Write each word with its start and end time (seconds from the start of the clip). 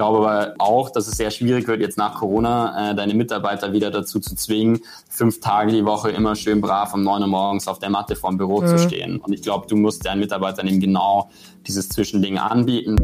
glaube 0.00 0.26
aber 0.26 0.54
auch, 0.58 0.88
dass 0.88 1.06
es 1.06 1.18
sehr 1.18 1.30
schwierig 1.30 1.68
wird, 1.68 1.80
jetzt 1.80 1.98
nach 1.98 2.14
Corona 2.14 2.92
äh, 2.92 2.94
deine 2.94 3.12
Mitarbeiter 3.12 3.74
wieder 3.74 3.90
dazu 3.90 4.18
zu 4.18 4.34
zwingen, 4.34 4.80
fünf 5.10 5.40
Tage 5.40 5.72
die 5.72 5.84
Woche 5.84 6.10
immer 6.10 6.36
schön 6.36 6.62
brav 6.62 6.94
um 6.94 7.02
neun 7.02 7.20
Uhr 7.20 7.28
morgens 7.28 7.68
auf 7.68 7.78
der 7.78 7.90
Matte 7.90 8.16
vorm 8.16 8.38
Büro 8.38 8.62
mhm. 8.62 8.66
zu 8.66 8.78
stehen. 8.78 9.18
Und 9.18 9.34
ich 9.34 9.42
glaube, 9.42 9.66
du 9.66 9.76
musst 9.76 10.06
deinen 10.06 10.20
Mitarbeitern 10.20 10.66
eben 10.68 10.80
genau 10.80 11.28
dieses 11.66 11.90
Zwischending 11.90 12.38
anbieten. 12.38 12.96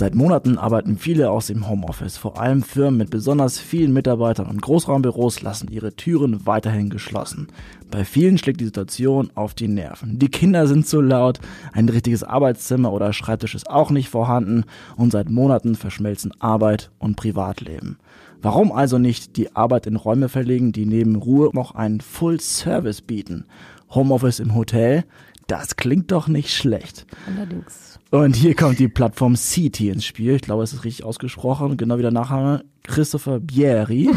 Seit 0.00 0.14
Monaten 0.14 0.56
arbeiten 0.56 0.96
viele 0.96 1.30
aus 1.30 1.48
dem 1.48 1.68
Homeoffice. 1.68 2.16
Vor 2.16 2.40
allem 2.40 2.62
Firmen 2.62 2.96
mit 2.96 3.10
besonders 3.10 3.58
vielen 3.58 3.92
Mitarbeitern 3.92 4.46
und 4.46 4.62
Großraumbüros 4.62 5.42
lassen 5.42 5.70
ihre 5.70 5.92
Türen 5.92 6.46
weiterhin 6.46 6.88
geschlossen. 6.88 7.48
Bei 7.90 8.06
vielen 8.06 8.38
schlägt 8.38 8.62
die 8.62 8.64
Situation 8.64 9.30
auf 9.34 9.52
die 9.52 9.68
Nerven. 9.68 10.18
Die 10.18 10.30
Kinder 10.30 10.66
sind 10.66 10.86
zu 10.86 11.02
laut, 11.02 11.38
ein 11.74 11.86
richtiges 11.86 12.24
Arbeitszimmer 12.24 12.94
oder 12.94 13.12
Schreibtisch 13.12 13.54
ist 13.54 13.68
auch 13.68 13.90
nicht 13.90 14.08
vorhanden 14.08 14.64
und 14.96 15.12
seit 15.12 15.28
Monaten 15.28 15.74
verschmelzen 15.74 16.32
Arbeit 16.40 16.90
und 16.98 17.16
Privatleben. 17.16 17.98
Warum 18.40 18.72
also 18.72 18.96
nicht 18.96 19.36
die 19.36 19.54
Arbeit 19.54 19.86
in 19.86 19.96
Räume 19.96 20.30
verlegen, 20.30 20.72
die 20.72 20.86
neben 20.86 21.14
Ruhe 21.16 21.50
noch 21.52 21.74
einen 21.74 22.00
Full 22.00 22.40
Service 22.40 23.02
bieten? 23.02 23.44
Homeoffice 23.90 24.40
im 24.40 24.54
Hotel? 24.54 25.04
Das 25.46 25.76
klingt 25.76 26.10
doch 26.10 26.26
nicht 26.26 26.54
schlecht. 26.54 27.04
Allerdings. 27.26 27.89
Und 28.10 28.34
hier 28.34 28.56
kommt 28.56 28.80
die 28.80 28.88
Plattform 28.88 29.34
CT 29.34 29.80
ins 29.82 30.04
Spiel. 30.04 30.34
Ich 30.34 30.42
glaube, 30.42 30.64
es 30.64 30.72
ist 30.72 30.84
richtig 30.84 31.04
ausgesprochen. 31.04 31.76
Genau 31.76 31.96
wie 31.96 32.02
der 32.02 32.10
Nachname. 32.10 32.64
Christopher 32.82 33.38
Bieri 33.38 34.10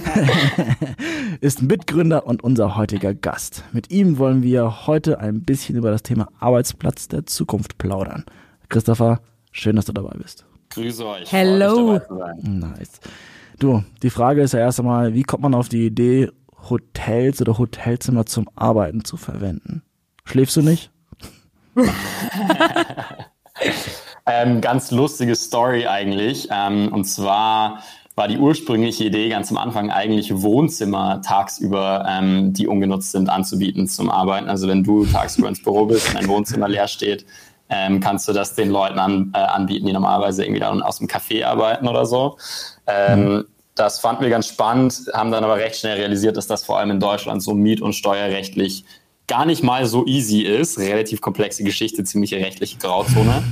ist 1.40 1.62
Mitgründer 1.62 2.26
und 2.26 2.44
unser 2.44 2.76
heutiger 2.76 3.14
Gast. 3.14 3.64
Mit 3.72 3.90
ihm 3.90 4.18
wollen 4.18 4.42
wir 4.42 4.86
heute 4.86 5.20
ein 5.20 5.40
bisschen 5.40 5.76
über 5.76 5.90
das 5.90 6.02
Thema 6.02 6.28
Arbeitsplatz 6.38 7.08
der 7.08 7.24
Zukunft 7.24 7.78
plaudern. 7.78 8.26
Christopher, 8.68 9.22
schön, 9.52 9.76
dass 9.76 9.86
du 9.86 9.92
dabei 9.92 10.18
bist. 10.18 10.44
Grüße 10.68 11.06
euch. 11.06 11.32
Hello. 11.32 11.98
Nice. 12.42 13.00
Du, 13.58 13.84
die 14.02 14.10
Frage 14.10 14.42
ist 14.42 14.52
ja 14.52 14.60
erst 14.60 14.80
einmal, 14.80 15.14
wie 15.14 15.22
kommt 15.22 15.42
man 15.42 15.54
auf 15.54 15.70
die 15.70 15.86
Idee, 15.86 16.30
Hotels 16.68 17.40
oder 17.40 17.56
Hotelzimmer 17.56 18.26
zum 18.26 18.50
Arbeiten 18.54 19.02
zu 19.04 19.16
verwenden? 19.16 19.80
Schläfst 20.24 20.56
du 20.56 20.62
nicht? 20.62 20.90
ähm, 24.26 24.60
ganz 24.60 24.90
lustige 24.90 25.34
Story 25.34 25.86
eigentlich. 25.86 26.48
Ähm, 26.50 26.92
und 26.92 27.04
zwar 27.04 27.82
war 28.18 28.28
die 28.28 28.38
ursprüngliche 28.38 29.04
Idee 29.04 29.28
ganz 29.28 29.50
am 29.50 29.56
Anfang 29.56 29.90
eigentlich 29.90 30.42
Wohnzimmer 30.42 31.22
tagsüber, 31.22 32.04
ähm, 32.08 32.52
die 32.52 32.66
ungenutzt 32.66 33.12
sind, 33.12 33.30
anzubieten 33.30 33.86
zum 33.86 34.10
Arbeiten. 34.10 34.48
Also 34.48 34.66
wenn 34.68 34.82
du 34.82 35.06
tagsüber 35.06 35.48
ins 35.48 35.62
Büro 35.62 35.86
bist 35.86 36.08
und 36.08 36.16
dein 36.16 36.28
Wohnzimmer 36.28 36.68
leer 36.68 36.88
steht, 36.88 37.24
ähm, 37.70 38.00
kannst 38.00 38.26
du 38.28 38.32
das 38.32 38.54
den 38.54 38.70
Leuten 38.70 38.98
an, 38.98 39.32
äh, 39.34 39.38
anbieten, 39.38 39.86
die 39.86 39.92
normalerweise 39.92 40.42
irgendwie 40.44 40.60
dann 40.60 40.82
aus 40.82 40.98
dem 40.98 41.06
Café 41.06 41.44
arbeiten 41.44 41.86
oder 41.86 42.06
so. 42.06 42.38
Ähm, 42.86 43.24
mhm. 43.24 43.44
Das 43.74 44.00
fanden 44.00 44.22
wir 44.22 44.30
ganz 44.30 44.48
spannend, 44.48 45.02
haben 45.14 45.30
dann 45.30 45.44
aber 45.44 45.56
recht 45.56 45.76
schnell 45.76 45.96
realisiert, 45.96 46.36
dass 46.36 46.48
das 46.48 46.64
vor 46.64 46.78
allem 46.78 46.90
in 46.90 47.00
Deutschland 47.00 47.42
so 47.42 47.54
miet- 47.54 47.80
und 47.80 47.92
steuerrechtlich 47.92 48.84
gar 49.28 49.46
nicht 49.46 49.62
mal 49.62 49.86
so 49.86 50.04
easy 50.06 50.40
ist. 50.40 50.78
Relativ 50.78 51.20
komplexe 51.20 51.62
Geschichte, 51.62 52.02
ziemliche 52.02 52.36
rechtliche 52.36 52.78
Grauzone. 52.78 53.44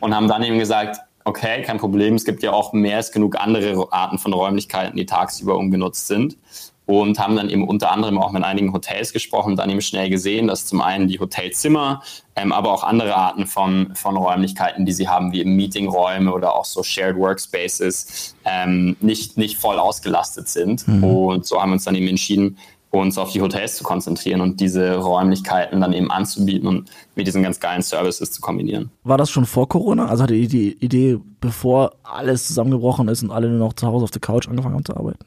und 0.00 0.14
haben 0.14 0.28
dann 0.28 0.44
eben 0.44 0.58
gesagt, 0.58 0.98
okay, 1.24 1.62
kein 1.62 1.78
Problem, 1.78 2.14
es 2.14 2.24
gibt 2.24 2.42
ja 2.42 2.52
auch 2.52 2.72
mehr 2.72 2.96
als 2.96 3.12
genug 3.12 3.38
andere 3.40 3.92
Arten 3.92 4.18
von 4.18 4.32
Räumlichkeiten, 4.32 4.96
die 4.96 5.06
tagsüber 5.06 5.56
ungenutzt 5.56 6.06
sind. 6.06 6.36
Und 6.84 7.20
haben 7.20 7.36
dann 7.36 7.48
eben 7.48 7.66
unter 7.66 7.92
anderem 7.92 8.18
auch 8.18 8.32
mit 8.32 8.42
einigen 8.42 8.72
Hotels 8.72 9.12
gesprochen, 9.12 9.54
dann 9.54 9.70
eben 9.70 9.80
schnell 9.80 10.10
gesehen, 10.10 10.48
dass 10.48 10.66
zum 10.66 10.80
einen 10.80 11.06
die 11.06 11.20
Hotelzimmer, 11.20 12.02
ähm, 12.34 12.52
aber 12.52 12.72
auch 12.72 12.82
andere 12.82 13.14
Arten 13.14 13.46
von, 13.46 13.94
von 13.94 14.16
Räumlichkeiten, 14.16 14.84
die 14.84 14.92
sie 14.92 15.08
haben, 15.08 15.32
wie 15.32 15.40
eben 15.40 15.54
Meetingräume 15.54 16.32
oder 16.32 16.56
auch 16.56 16.64
so 16.64 16.82
Shared 16.82 17.16
Workspaces, 17.16 18.34
ähm, 18.44 18.96
nicht, 19.00 19.38
nicht 19.38 19.58
voll 19.58 19.78
ausgelastet 19.78 20.48
sind. 20.48 20.86
Mhm. 20.88 21.04
Und 21.04 21.46
so 21.46 21.62
haben 21.62 21.70
wir 21.70 21.74
uns 21.74 21.84
dann 21.84 21.94
eben 21.94 22.08
entschieden, 22.08 22.58
uns 22.98 23.16
auf 23.16 23.32
die 23.32 23.40
Hotels 23.40 23.76
zu 23.76 23.84
konzentrieren 23.84 24.40
und 24.40 24.60
diese 24.60 24.96
Räumlichkeiten 24.96 25.80
dann 25.80 25.92
eben 25.94 26.10
anzubieten 26.10 26.68
und 26.68 26.90
mit 27.14 27.26
diesen 27.26 27.42
ganz 27.42 27.58
geilen 27.58 27.82
Services 27.82 28.30
zu 28.30 28.40
kombinieren. 28.42 28.90
War 29.02 29.16
das 29.16 29.30
schon 29.30 29.46
vor 29.46 29.68
Corona? 29.68 30.06
Also 30.06 30.24
hatte 30.24 30.34
ihr 30.34 30.48
die 30.48 30.72
Idee, 30.74 31.18
bevor 31.40 31.92
alles 32.02 32.46
zusammengebrochen 32.46 33.08
ist 33.08 33.22
und 33.22 33.30
alle 33.30 33.48
nur 33.48 33.58
noch 33.58 33.72
zu 33.72 33.86
Hause 33.86 34.04
auf 34.04 34.10
der 34.10 34.20
Couch 34.20 34.46
angefangen 34.46 34.74
haben 34.74 34.84
zu 34.84 34.94
arbeiten? 34.94 35.24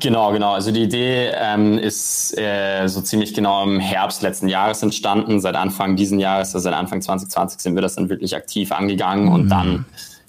Genau, 0.00 0.32
genau. 0.32 0.52
Also 0.52 0.70
die 0.70 0.82
Idee 0.82 1.30
ähm, 1.34 1.78
ist 1.78 2.36
äh, 2.36 2.86
so 2.88 3.00
ziemlich 3.00 3.32
genau 3.32 3.64
im 3.64 3.80
Herbst 3.80 4.20
letzten 4.20 4.48
Jahres 4.48 4.82
entstanden. 4.82 5.40
Seit 5.40 5.56
Anfang 5.56 5.96
diesen 5.96 6.20
Jahres, 6.20 6.54
also 6.54 6.64
seit 6.64 6.74
Anfang 6.74 7.00
2020 7.00 7.58
sind 7.60 7.74
wir 7.74 7.80
das 7.80 7.94
dann 7.94 8.10
wirklich 8.10 8.36
aktiv 8.36 8.70
angegangen 8.70 9.26
mhm. 9.26 9.32
und 9.32 9.48
dann 9.48 9.86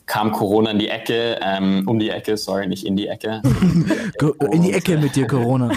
kam 0.09 0.31
Corona 0.31 0.71
in 0.71 0.79
die 0.79 0.89
Ecke, 0.89 1.39
ähm, 1.41 1.83
um 1.87 1.99
die 1.99 2.09
Ecke, 2.09 2.35
sorry, 2.35 2.67
nicht 2.67 2.85
in 2.85 2.97
die 2.97 3.07
Ecke. 3.07 3.41
in 4.51 4.63
die 4.63 4.73
Ecke 4.73 4.97
mit 4.97 5.15
dir, 5.15 5.27
Corona. 5.27 5.71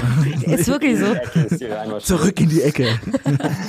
ist 0.47 0.67
wirklich 0.69 0.99
so. 0.99 1.99
Zurück 1.99 2.41
in 2.41 2.49
die 2.49 2.63
Ecke. 2.63 2.99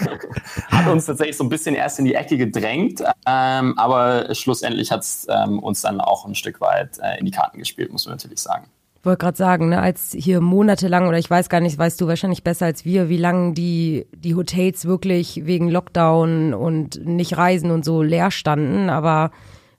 hat 0.72 0.88
uns 0.88 1.06
tatsächlich 1.06 1.36
so 1.36 1.44
ein 1.44 1.50
bisschen 1.50 1.76
erst 1.76 2.00
in 2.00 2.06
die 2.06 2.16
Ecke 2.16 2.38
gedrängt, 2.38 3.04
ähm, 3.28 3.78
aber 3.78 4.34
schlussendlich 4.34 4.90
hat 4.92 5.02
es 5.02 5.28
ähm, 5.30 5.60
uns 5.60 5.82
dann 5.82 6.00
auch 6.00 6.26
ein 6.26 6.34
Stück 6.34 6.62
weit 6.62 6.98
äh, 7.00 7.20
in 7.20 7.26
die 7.26 7.32
Karten 7.32 7.60
gespielt, 7.60 7.92
muss 7.92 8.06
man 8.06 8.16
natürlich 8.16 8.40
sagen. 8.40 8.68
Ich 9.02 9.06
wollte 9.06 9.18
gerade 9.18 9.38
sagen, 9.38 9.68
ne, 9.68 9.82
als 9.82 10.16
hier 10.18 10.40
monatelang, 10.40 11.10
oder 11.10 11.18
ich 11.18 11.30
weiß 11.30 11.50
gar 11.50 11.60
nicht, 11.60 11.78
weißt 11.78 12.00
du 12.00 12.08
wahrscheinlich 12.08 12.42
besser 12.42 12.68
als 12.68 12.86
wir, 12.86 13.10
wie 13.10 13.18
lange 13.18 13.52
die, 13.52 14.08
die 14.16 14.34
Hotels 14.34 14.86
wirklich 14.86 15.42
wegen 15.46 15.70
Lockdown 15.70 16.54
und 16.54 17.06
nicht 17.06 17.36
reisen 17.36 17.70
und 17.70 17.84
so 17.84 18.02
leer 18.02 18.32
standen, 18.32 18.90
aber 18.90 19.32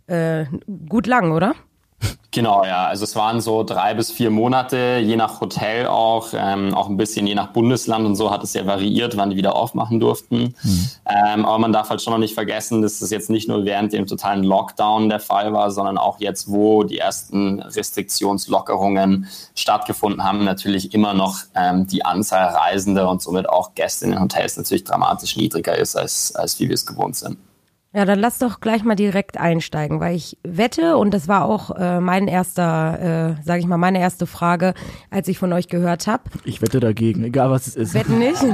äh, 0.07 0.45
gut 0.89 1.07
lang, 1.07 1.33
oder? 1.33 1.55
Genau, 2.35 2.65
ja. 2.65 2.87
Also 2.87 3.05
es 3.05 3.15
waren 3.15 3.41
so 3.41 3.63
drei 3.63 3.95
bis 3.95 4.11
vier 4.11 4.29
Monate, 4.29 5.01
je 5.01 5.15
nach 5.15 5.41
Hotel 5.41 5.87
auch, 5.87 6.31
ähm, 6.35 6.75
auch 6.75 6.89
ein 6.89 6.97
bisschen 6.97 7.29
je 7.29 7.37
nach 7.37 7.53
Bundesland 7.53 8.05
und 8.07 8.17
so 8.17 8.33
hat 8.33 8.43
es 8.43 8.55
ja 8.55 8.67
variiert, 8.67 9.17
wann 9.17 9.31
die 9.31 9.37
wieder 9.37 9.55
aufmachen 9.55 10.01
durften. 10.01 10.57
Mhm. 10.63 10.91
Ähm, 11.07 11.45
aber 11.45 11.59
man 11.59 11.73
darf 11.73 11.91
halt 11.91 12.03
schon 12.03 12.13
noch 12.13 12.19
nicht 12.19 12.35
vergessen, 12.35 12.83
dass 12.83 12.99
das 12.99 13.11
jetzt 13.11 13.31
nicht 13.31 13.49
nur 13.49 13.65
während 13.65 13.93
dem 13.93 14.07
totalen 14.07 14.43
Lockdown 14.43 15.09
der 15.09 15.21
Fall 15.21 15.53
war, 15.53 15.71
sondern 15.71 15.97
auch 15.97 16.19
jetzt, 16.19 16.51
wo 16.51 16.83
die 16.83 16.99
ersten 16.99 17.61
Restriktionslockerungen 17.61 19.29
stattgefunden 19.55 20.25
haben, 20.25 20.45
natürlich 20.45 20.93
immer 20.93 21.15
noch 21.15 21.39
ähm, 21.55 21.87
die 21.87 22.05
Anzahl 22.05 22.49
Reisender 22.49 23.09
und 23.09 23.23
somit 23.23 23.49
auch 23.49 23.77
Gäste 23.77 24.07
in 24.07 24.11
den 24.11 24.21
Hotels 24.21 24.57
natürlich 24.57 24.83
dramatisch 24.83 25.37
niedriger 25.37 25.79
ist, 25.79 25.95
als, 25.95 26.35
als 26.35 26.59
wie 26.59 26.69
wir 26.69 26.75
es 26.75 26.85
gewohnt 26.85 27.15
sind. 27.15 27.39
Ja, 27.97 28.05
dann 28.05 28.19
lass 28.19 28.41
doch 28.41 28.59
gleich 28.59 28.83
mal 28.83 28.97
direkt 28.97 29.39
einsteigen, 29.39 30.01
weil 30.01 30.17
ich 30.17 30.37
wette, 30.43 30.97
und 30.97 31.15
das 31.15 31.29
war 31.29 31.45
auch 31.45 31.71
äh, 31.79 32.01
mein 32.01 32.27
erster, 32.27 33.37
äh, 33.39 33.45
sage 33.45 33.61
ich 33.61 33.69
mal, 33.69 33.77
meine 33.77 34.01
erste 34.01 34.27
Frage, 34.27 34.75
als 35.11 35.29
ich 35.29 35.39
von 35.39 35.53
euch 35.53 35.69
gehört 35.69 36.09
habe. 36.09 36.25
Ich 36.45 36.61
wette 36.61 36.81
dagegen, 36.81 37.23
egal 37.23 37.53
was 37.53 37.69
es 37.69 37.77
ist. 37.77 37.95
Wetten 37.95 38.19
nicht. 38.19 38.45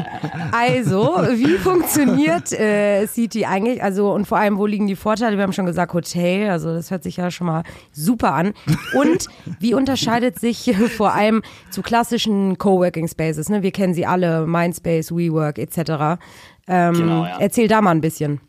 Also, 0.52 1.22
wie 1.32 1.56
funktioniert 1.56 2.52
äh, 2.52 3.06
CT 3.06 3.48
eigentlich? 3.48 3.82
Also, 3.82 4.12
und 4.12 4.26
vor 4.26 4.36
allem, 4.36 4.58
wo 4.58 4.66
liegen 4.66 4.86
die 4.86 4.96
Vorteile? 4.96 5.38
Wir 5.38 5.44
haben 5.44 5.54
schon 5.54 5.64
gesagt, 5.64 5.94
Hotel, 5.94 6.50
also 6.50 6.74
das 6.74 6.90
hört 6.90 7.02
sich 7.02 7.16
ja 7.16 7.30
schon 7.30 7.46
mal 7.46 7.62
super 7.92 8.34
an. 8.34 8.52
Und 8.92 9.28
wie 9.58 9.72
unterscheidet 9.72 10.38
sich 10.38 10.76
vor 10.96 11.14
allem 11.14 11.40
zu 11.70 11.80
klassischen 11.80 12.58
Coworking 12.58 13.08
Spaces? 13.08 13.48
Ne? 13.48 13.62
Wir 13.62 13.70
kennen 13.70 13.94
sie 13.94 14.04
alle, 14.04 14.46
Mindspace, 14.46 15.12
WeWork 15.12 15.58
etc. 15.58 16.20
Ähm, 16.68 16.92
genau, 16.92 17.24
ja. 17.24 17.38
Erzähl 17.40 17.68
da 17.68 17.80
mal 17.80 17.92
ein 17.92 18.02
bisschen. 18.02 18.42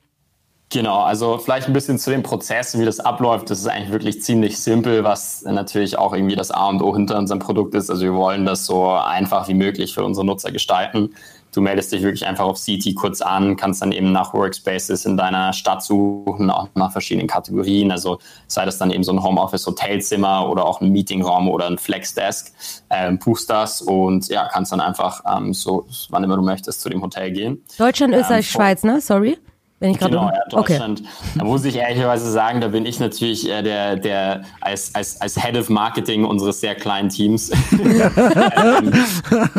Genau, 0.71 1.01
also 1.01 1.37
vielleicht 1.37 1.67
ein 1.67 1.73
bisschen 1.73 1.99
zu 1.99 2.11
dem 2.11 2.23
Prozess, 2.23 2.79
wie 2.79 2.85
das 2.85 3.01
abläuft. 3.01 3.49
Das 3.49 3.59
ist 3.59 3.67
eigentlich 3.67 3.91
wirklich 3.91 4.21
ziemlich 4.21 4.57
simpel, 4.57 5.03
was 5.03 5.41
natürlich 5.43 5.97
auch 5.97 6.13
irgendwie 6.13 6.37
das 6.37 6.49
A 6.49 6.69
und 6.69 6.81
O 6.81 6.95
hinter 6.95 7.17
unserem 7.17 7.39
Produkt 7.39 7.75
ist. 7.75 7.89
Also 7.89 8.03
wir 8.03 8.13
wollen 8.13 8.45
das 8.45 8.65
so 8.65 8.89
einfach 8.89 9.49
wie 9.49 9.53
möglich 9.53 9.93
für 9.93 10.05
unsere 10.05 10.25
Nutzer 10.25 10.49
gestalten. 10.53 11.13
Du 11.53 11.59
meldest 11.59 11.91
dich 11.91 12.01
wirklich 12.03 12.25
einfach 12.25 12.45
auf 12.45 12.57
CT 12.57 12.95
kurz 12.95 13.19
an, 13.19 13.57
kannst 13.57 13.81
dann 13.81 13.91
eben 13.91 14.13
nach 14.13 14.33
Workspaces 14.33 15.03
in 15.03 15.17
deiner 15.17 15.51
Stadt 15.51 15.83
suchen, 15.83 16.49
auch 16.49 16.69
nach 16.75 16.93
verschiedenen 16.93 17.27
Kategorien. 17.27 17.91
Also 17.91 18.19
sei 18.47 18.63
das 18.63 18.77
dann 18.77 18.91
eben 18.91 19.03
so 19.03 19.11
ein 19.11 19.21
Homeoffice-Hotelzimmer 19.21 20.49
oder 20.49 20.65
auch 20.65 20.79
ein 20.79 20.93
Meetingraum 20.93 21.49
oder 21.49 21.67
ein 21.67 21.77
Flexdesk. 21.77 22.53
Ähm, 22.89 23.19
buchst 23.19 23.49
das 23.49 23.81
und 23.81 24.29
ja, 24.29 24.47
kannst 24.47 24.71
dann 24.71 24.79
einfach 24.79 25.21
ähm, 25.29 25.53
so, 25.53 25.85
wann 26.09 26.23
immer 26.23 26.37
du 26.37 26.43
möchtest, 26.43 26.79
zu 26.79 26.87
dem 26.87 27.01
Hotel 27.01 27.31
gehen. 27.31 27.61
Deutschland, 27.77 28.13
Österreich, 28.13 28.45
ähm, 28.45 28.51
Schweiz, 28.53 28.83
ne? 28.83 29.01
Sorry. 29.01 29.37
Wenn 29.81 29.91
ich 29.93 29.97
genau, 29.97 30.29
ja, 30.29 30.43
Deutschland. 30.47 31.01
Okay. 31.01 31.39
Da 31.39 31.43
muss 31.43 31.65
ich 31.65 31.75
ehrlicherweise 31.75 32.29
sagen, 32.29 32.61
da 32.61 32.67
bin 32.67 32.85
ich 32.85 32.99
natürlich 32.99 33.49
äh, 33.49 33.63
der, 33.63 33.95
der 33.95 34.43
als, 34.61 34.93
als, 34.93 35.19
als 35.19 35.41
Head 35.41 35.57
of 35.57 35.69
Marketing 35.69 36.23
unseres 36.23 36.61
sehr 36.61 36.75
kleinen 36.75 37.09
Teams, 37.09 37.49
ähm, 37.71 38.93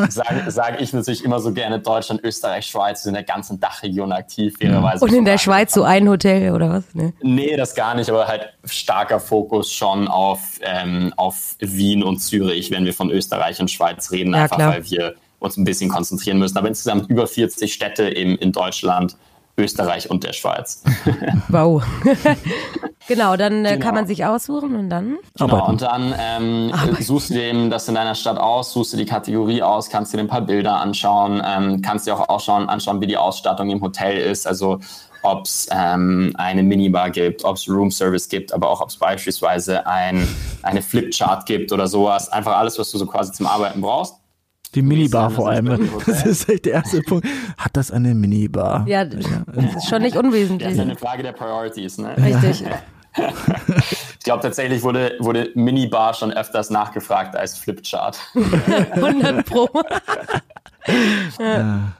sage 0.08 0.44
sag 0.46 0.80
ich 0.80 0.92
natürlich 0.92 1.24
immer 1.24 1.40
so 1.40 1.52
gerne 1.52 1.80
Deutschland, 1.80 2.22
Österreich, 2.22 2.66
Schweiz, 2.66 3.04
in 3.04 3.14
der 3.14 3.24
ganzen 3.24 3.58
Dachregion 3.58 4.12
aktiv. 4.12 4.56
Fairerweise 4.58 5.04
Und 5.04 5.12
in 5.12 5.24
der 5.24 5.38
Schweiz 5.38 5.74
so 5.74 5.82
ein 5.82 6.08
Hotel 6.08 6.52
oder 6.52 6.70
was? 6.70 6.84
Nee. 6.92 7.12
nee, 7.20 7.56
das 7.56 7.74
gar 7.74 7.96
nicht, 7.96 8.08
aber 8.08 8.28
halt 8.28 8.48
starker 8.64 9.18
Fokus 9.18 9.72
schon 9.72 10.06
auf, 10.06 10.60
ähm, 10.62 11.12
auf 11.16 11.56
Wien 11.58 12.04
und 12.04 12.18
Zürich, 12.18 12.70
wenn 12.70 12.84
wir 12.84 12.94
von 12.94 13.10
Österreich 13.10 13.58
und 13.58 13.72
Schweiz 13.72 14.12
reden, 14.12 14.34
ja, 14.34 14.44
einfach 14.44 14.56
klar. 14.56 14.74
weil 14.74 14.88
wir 14.88 15.16
uns 15.40 15.56
ein 15.56 15.64
bisschen 15.64 15.90
konzentrieren 15.90 16.38
müssen. 16.38 16.56
Aber 16.56 16.68
insgesamt 16.68 17.10
über 17.10 17.26
40 17.26 17.72
Städte 17.72 18.14
eben 18.14 18.36
in 18.36 18.52
Deutschland 18.52 19.16
Österreich 19.56 20.10
und 20.10 20.24
der 20.24 20.32
Schweiz. 20.32 20.82
Wow. 21.48 21.82
Genau, 23.08 23.36
dann 23.36 23.64
äh, 23.64 23.72
genau. 23.72 23.84
kann 23.84 23.94
man 23.96 24.06
sich 24.06 24.24
aussuchen 24.24 24.76
und 24.76 24.88
dann? 24.88 25.18
Genau, 25.36 25.66
und 25.68 25.82
dann 25.82 26.14
ähm, 26.16 26.72
suchst 27.00 27.30
du 27.30 27.34
dir 27.34 27.68
das 27.68 27.88
in 27.88 27.96
deiner 27.96 28.14
Stadt 28.14 28.38
aus, 28.38 28.72
suchst 28.72 28.92
du 28.92 28.96
die 28.96 29.04
Kategorie 29.04 29.60
aus, 29.60 29.90
kannst 29.90 30.14
dir 30.14 30.20
ein 30.20 30.28
paar 30.28 30.42
Bilder 30.42 30.76
anschauen, 30.76 31.42
ähm, 31.44 31.82
kannst 31.82 32.06
dir 32.06 32.14
auch 32.14 32.28
anschauen, 32.28 32.68
anschauen, 32.68 33.00
wie 33.00 33.08
die 33.08 33.16
Ausstattung 33.16 33.70
im 33.70 33.80
Hotel 33.80 34.18
ist, 34.18 34.46
also 34.46 34.78
ob 35.22 35.46
es 35.46 35.68
ähm, 35.70 36.32
eine 36.36 36.62
Minibar 36.62 37.10
gibt, 37.10 37.44
ob 37.44 37.56
es 37.56 37.68
Room 37.68 37.90
Service 37.90 38.28
gibt, 38.28 38.52
aber 38.52 38.70
auch 38.70 38.80
ob 38.80 38.88
es 38.88 38.96
beispielsweise 38.96 39.86
ein, 39.86 40.26
eine 40.62 40.82
Flipchart 40.82 41.46
gibt 41.46 41.72
oder 41.72 41.86
sowas. 41.86 42.28
Einfach 42.28 42.56
alles, 42.56 42.78
was 42.78 42.90
du 42.90 42.98
so 42.98 43.06
quasi 43.06 43.32
zum 43.32 43.46
Arbeiten 43.46 43.80
brauchst. 43.80 44.21
Die 44.74 44.82
Minibar 44.82 45.30
vor 45.30 45.50
allem. 45.50 45.90
Das 46.06 46.24
ist 46.24 46.48
echt 46.48 46.64
der 46.64 46.72
erste 46.74 47.02
Punkt. 47.02 47.26
Hat 47.58 47.76
das 47.76 47.90
eine 47.90 48.14
Minibar? 48.14 48.86
Ja, 48.88 49.04
das 49.04 49.26
ist 49.76 49.88
schon 49.88 50.02
nicht 50.02 50.16
unwesentlich. 50.16 50.68
Das 50.68 50.78
ist 50.78 50.80
eine 50.80 50.96
Frage 50.96 51.22
der 51.22 51.32
Priorities, 51.32 51.98
ne? 51.98 52.16
Richtig. 52.16 52.64
ich 54.18 54.24
glaube 54.24 54.42
tatsächlich 54.42 54.82
wurde, 54.82 55.16
wurde 55.18 55.50
Minibar 55.54 56.14
schon 56.14 56.32
öfters 56.32 56.70
nachgefragt 56.70 57.36
als 57.36 57.58
Flipchart. 57.58 58.18
100 58.92 59.44
Pro. 59.44 59.68
ja. 61.38 61.92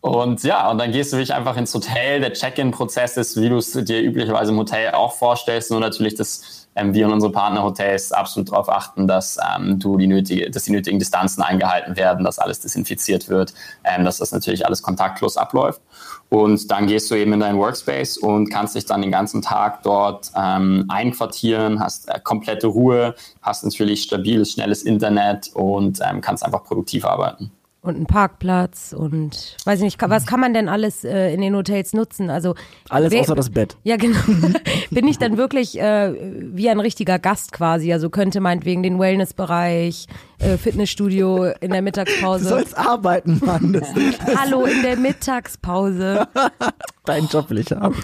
Und 0.00 0.42
ja, 0.44 0.70
und 0.70 0.78
dann 0.78 0.92
gehst 0.92 1.12
du 1.12 1.18
wirklich 1.18 1.34
einfach 1.34 1.58
ins 1.58 1.74
Hotel. 1.74 2.20
Der 2.20 2.32
Check-in-Prozess 2.32 3.18
ist, 3.18 3.38
wie 3.38 3.50
du 3.50 3.58
es 3.58 3.72
dir 3.72 4.00
üblicherweise 4.00 4.50
im 4.50 4.58
Hotel 4.58 4.92
auch 4.92 5.12
vorstellst, 5.12 5.70
nur 5.70 5.80
natürlich, 5.80 6.14
dass 6.14 6.68
ähm, 6.74 6.94
wir 6.94 7.06
und 7.06 7.12
unsere 7.12 7.32
Partnerhotels 7.32 8.10
absolut 8.12 8.50
darauf 8.50 8.70
achten, 8.70 9.06
dass 9.06 9.36
ähm, 9.36 9.78
du 9.78 9.98
die 9.98 10.06
nötige, 10.06 10.50
dass 10.50 10.64
die 10.64 10.72
nötigen 10.72 10.98
Distanzen 10.98 11.42
eingehalten 11.42 11.96
werden, 11.96 12.24
dass 12.24 12.38
alles 12.38 12.60
desinfiziert 12.60 13.28
wird, 13.28 13.52
ähm, 13.84 14.04
dass 14.04 14.18
das 14.18 14.32
natürlich 14.32 14.64
alles 14.64 14.82
kontaktlos 14.82 15.36
abläuft. 15.36 15.82
Und 16.30 16.70
dann 16.70 16.86
gehst 16.86 17.10
du 17.10 17.16
eben 17.16 17.34
in 17.34 17.40
deinen 17.40 17.58
Workspace 17.58 18.16
und 18.16 18.48
kannst 18.48 18.76
dich 18.76 18.86
dann 18.86 19.02
den 19.02 19.10
ganzen 19.10 19.42
Tag 19.42 19.82
dort 19.82 20.30
ähm, 20.34 20.86
einquartieren, 20.88 21.80
hast 21.80 22.08
äh, 22.08 22.18
komplette 22.22 22.68
Ruhe, 22.68 23.14
hast 23.42 23.64
natürlich 23.64 24.04
stabiles, 24.04 24.52
schnelles 24.52 24.82
Internet 24.82 25.50
und 25.52 26.00
ähm, 26.08 26.22
kannst 26.22 26.42
einfach 26.42 26.64
produktiv 26.64 27.04
arbeiten 27.04 27.50
und 27.82 27.96
einen 27.96 28.06
Parkplatz 28.06 28.94
und 28.96 29.56
weiß 29.64 29.78
ich 29.78 29.84
nicht, 29.84 29.98
was 30.00 30.26
kann 30.26 30.38
man 30.38 30.52
denn 30.52 30.68
alles 30.68 31.02
äh, 31.02 31.32
in 31.32 31.40
den 31.40 31.56
Hotels 31.56 31.94
nutzen? 31.94 32.28
Also 32.28 32.54
alles 32.90 33.14
außer 33.14 33.34
das 33.34 33.50
Bett. 33.50 33.76
Ja, 33.84 33.96
genau. 33.96 34.18
Bin 34.90 35.08
ich 35.08 35.18
dann 35.18 35.38
wirklich 35.38 35.80
äh, 35.80 36.12
wie 36.54 36.68
ein 36.68 36.80
richtiger 36.80 37.18
Gast 37.18 37.52
quasi? 37.52 37.92
Also 37.92 38.10
könnte 38.10 38.40
meinetwegen 38.40 38.82
den 38.82 38.98
Wellnessbereich, 38.98 40.06
äh, 40.38 40.58
Fitnessstudio 40.58 41.52
in 41.60 41.70
der 41.70 41.80
Mittagspause. 41.80 42.44
Du 42.44 42.50
sollst 42.50 42.76
arbeiten, 42.76 43.40
Mann. 43.44 43.72
Das, 43.72 43.88
das 43.94 44.36
Hallo 44.36 44.64
in 44.64 44.82
der 44.82 44.96
Mittagspause. 44.96 46.28
Dein 47.06 47.26
Job 47.28 47.48
will 47.48 47.58
ich 47.58 47.70
haben. 47.70 47.96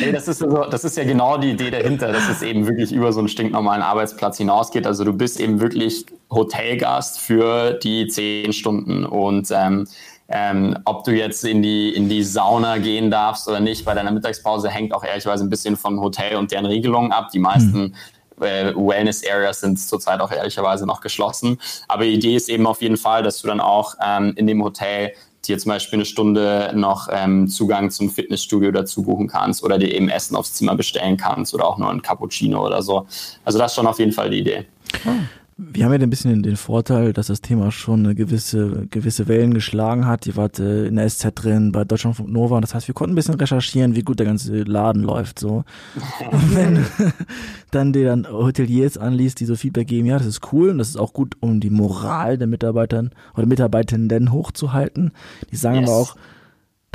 Nee, 0.00 0.12
das 0.12 0.28
ist, 0.28 0.42
also, 0.42 0.64
das 0.64 0.84
ist 0.84 0.96
ja 0.96 1.04
genau 1.04 1.38
die 1.38 1.50
Idee 1.50 1.70
dahinter, 1.70 2.12
dass 2.12 2.28
es 2.28 2.42
eben 2.42 2.66
wirklich 2.66 2.92
über 2.92 3.12
so 3.12 3.20
einen 3.20 3.28
stinknormalen 3.28 3.82
Arbeitsplatz 3.82 4.38
hinausgeht. 4.38 4.86
Also 4.86 5.04
du 5.04 5.12
bist 5.12 5.40
eben 5.40 5.60
wirklich 5.60 6.06
Hotelgast 6.30 7.20
für 7.20 7.74
die 7.74 8.08
zehn 8.08 8.52
Stunden 8.52 9.04
und 9.04 9.48
ähm, 9.50 9.86
ähm, 10.28 10.76
ob 10.84 11.04
du 11.04 11.12
jetzt 11.12 11.44
in 11.44 11.62
die, 11.62 11.94
in 11.94 12.08
die 12.08 12.24
Sauna 12.24 12.78
gehen 12.78 13.10
darfst 13.10 13.46
oder 13.48 13.60
nicht 13.60 13.84
bei 13.84 13.94
deiner 13.94 14.10
Mittagspause, 14.10 14.68
hängt 14.68 14.92
auch 14.92 15.04
ehrlicherweise 15.04 15.44
ein 15.44 15.50
bisschen 15.50 15.76
vom 15.76 16.00
Hotel 16.00 16.36
und 16.36 16.50
deren 16.50 16.66
Regelungen 16.66 17.12
ab. 17.12 17.28
Die 17.32 17.38
meisten 17.38 17.94
hm. 18.38 18.42
äh, 18.42 18.74
Wellness-Areas 18.74 19.60
sind 19.60 19.78
zurzeit 19.78 20.20
auch 20.20 20.32
ehrlicherweise 20.32 20.84
noch 20.84 21.00
geschlossen. 21.00 21.60
Aber 21.86 22.04
die 22.04 22.14
Idee 22.14 22.34
ist 22.34 22.48
eben 22.48 22.66
auf 22.66 22.82
jeden 22.82 22.96
Fall, 22.96 23.22
dass 23.22 23.40
du 23.40 23.46
dann 23.46 23.60
auch 23.60 23.94
ähm, 24.04 24.32
in 24.36 24.48
dem 24.48 24.64
Hotel 24.64 25.12
dir 25.46 25.58
zum 25.58 25.70
Beispiel 25.70 25.98
eine 25.98 26.04
Stunde 26.04 26.72
noch 26.74 27.08
ähm, 27.10 27.48
Zugang 27.48 27.90
zum 27.90 28.10
Fitnessstudio 28.10 28.70
dazu 28.72 29.02
buchen 29.02 29.28
kannst 29.28 29.62
oder 29.62 29.78
dir 29.78 29.94
eben 29.94 30.08
Essen 30.08 30.36
aufs 30.36 30.54
Zimmer 30.54 30.74
bestellen 30.74 31.16
kannst 31.16 31.54
oder 31.54 31.66
auch 31.66 31.78
nur 31.78 31.90
ein 31.90 32.02
Cappuccino 32.02 32.64
oder 32.64 32.82
so. 32.82 33.06
Also 33.44 33.58
das 33.58 33.72
ist 33.72 33.76
schon 33.76 33.86
auf 33.86 33.98
jeden 33.98 34.12
Fall 34.12 34.30
die 34.30 34.38
Idee. 34.38 34.66
Hm. 35.02 35.28
Wir 35.58 35.86
haben 35.86 35.92
ja 35.92 35.98
ein 35.98 36.10
bisschen 36.10 36.42
den 36.42 36.56
Vorteil, 36.56 37.14
dass 37.14 37.28
das 37.28 37.40
Thema 37.40 37.72
schon 37.72 38.04
eine 38.04 38.14
gewisse, 38.14 38.86
gewisse 38.90 39.26
Wellen 39.26 39.54
geschlagen 39.54 40.06
hat. 40.06 40.26
Ihr 40.26 40.36
wart 40.36 40.58
äh, 40.58 40.86
in 40.86 40.96
der 40.96 41.08
SZ 41.08 41.28
drin, 41.34 41.72
bei 41.72 41.84
Deutschlandfunk 41.84 42.28
Nova. 42.28 42.60
Das 42.60 42.74
heißt, 42.74 42.88
wir 42.88 42.94
konnten 42.94 43.14
ein 43.14 43.16
bisschen 43.16 43.36
recherchieren, 43.36 43.96
wie 43.96 44.02
gut 44.02 44.18
der 44.18 44.26
ganze 44.26 44.64
Laden 44.64 45.02
läuft, 45.02 45.38
so. 45.38 45.64
Und 46.30 46.54
wenn 46.54 46.84
dann 47.70 47.94
dir 47.94 48.04
dann 48.04 48.28
Hoteliers 48.30 48.98
anliest, 48.98 49.40
die 49.40 49.46
so 49.46 49.56
Feedback 49.56 49.88
geben, 49.88 50.06
ja, 50.06 50.18
das 50.18 50.26
ist 50.26 50.52
cool 50.52 50.68
und 50.68 50.78
das 50.78 50.90
ist 50.90 50.96
auch 50.96 51.14
gut, 51.14 51.36
um 51.40 51.58
die 51.58 51.70
Moral 51.70 52.36
der 52.36 52.48
Mitarbeitern 52.48 53.12
oder 53.34 53.46
Mitarbeitenden 53.46 54.32
hochzuhalten. 54.32 55.12
Die 55.50 55.56
sagen 55.56 55.80
yes. 55.80 55.88
aber 55.88 55.98
auch, 55.98 56.16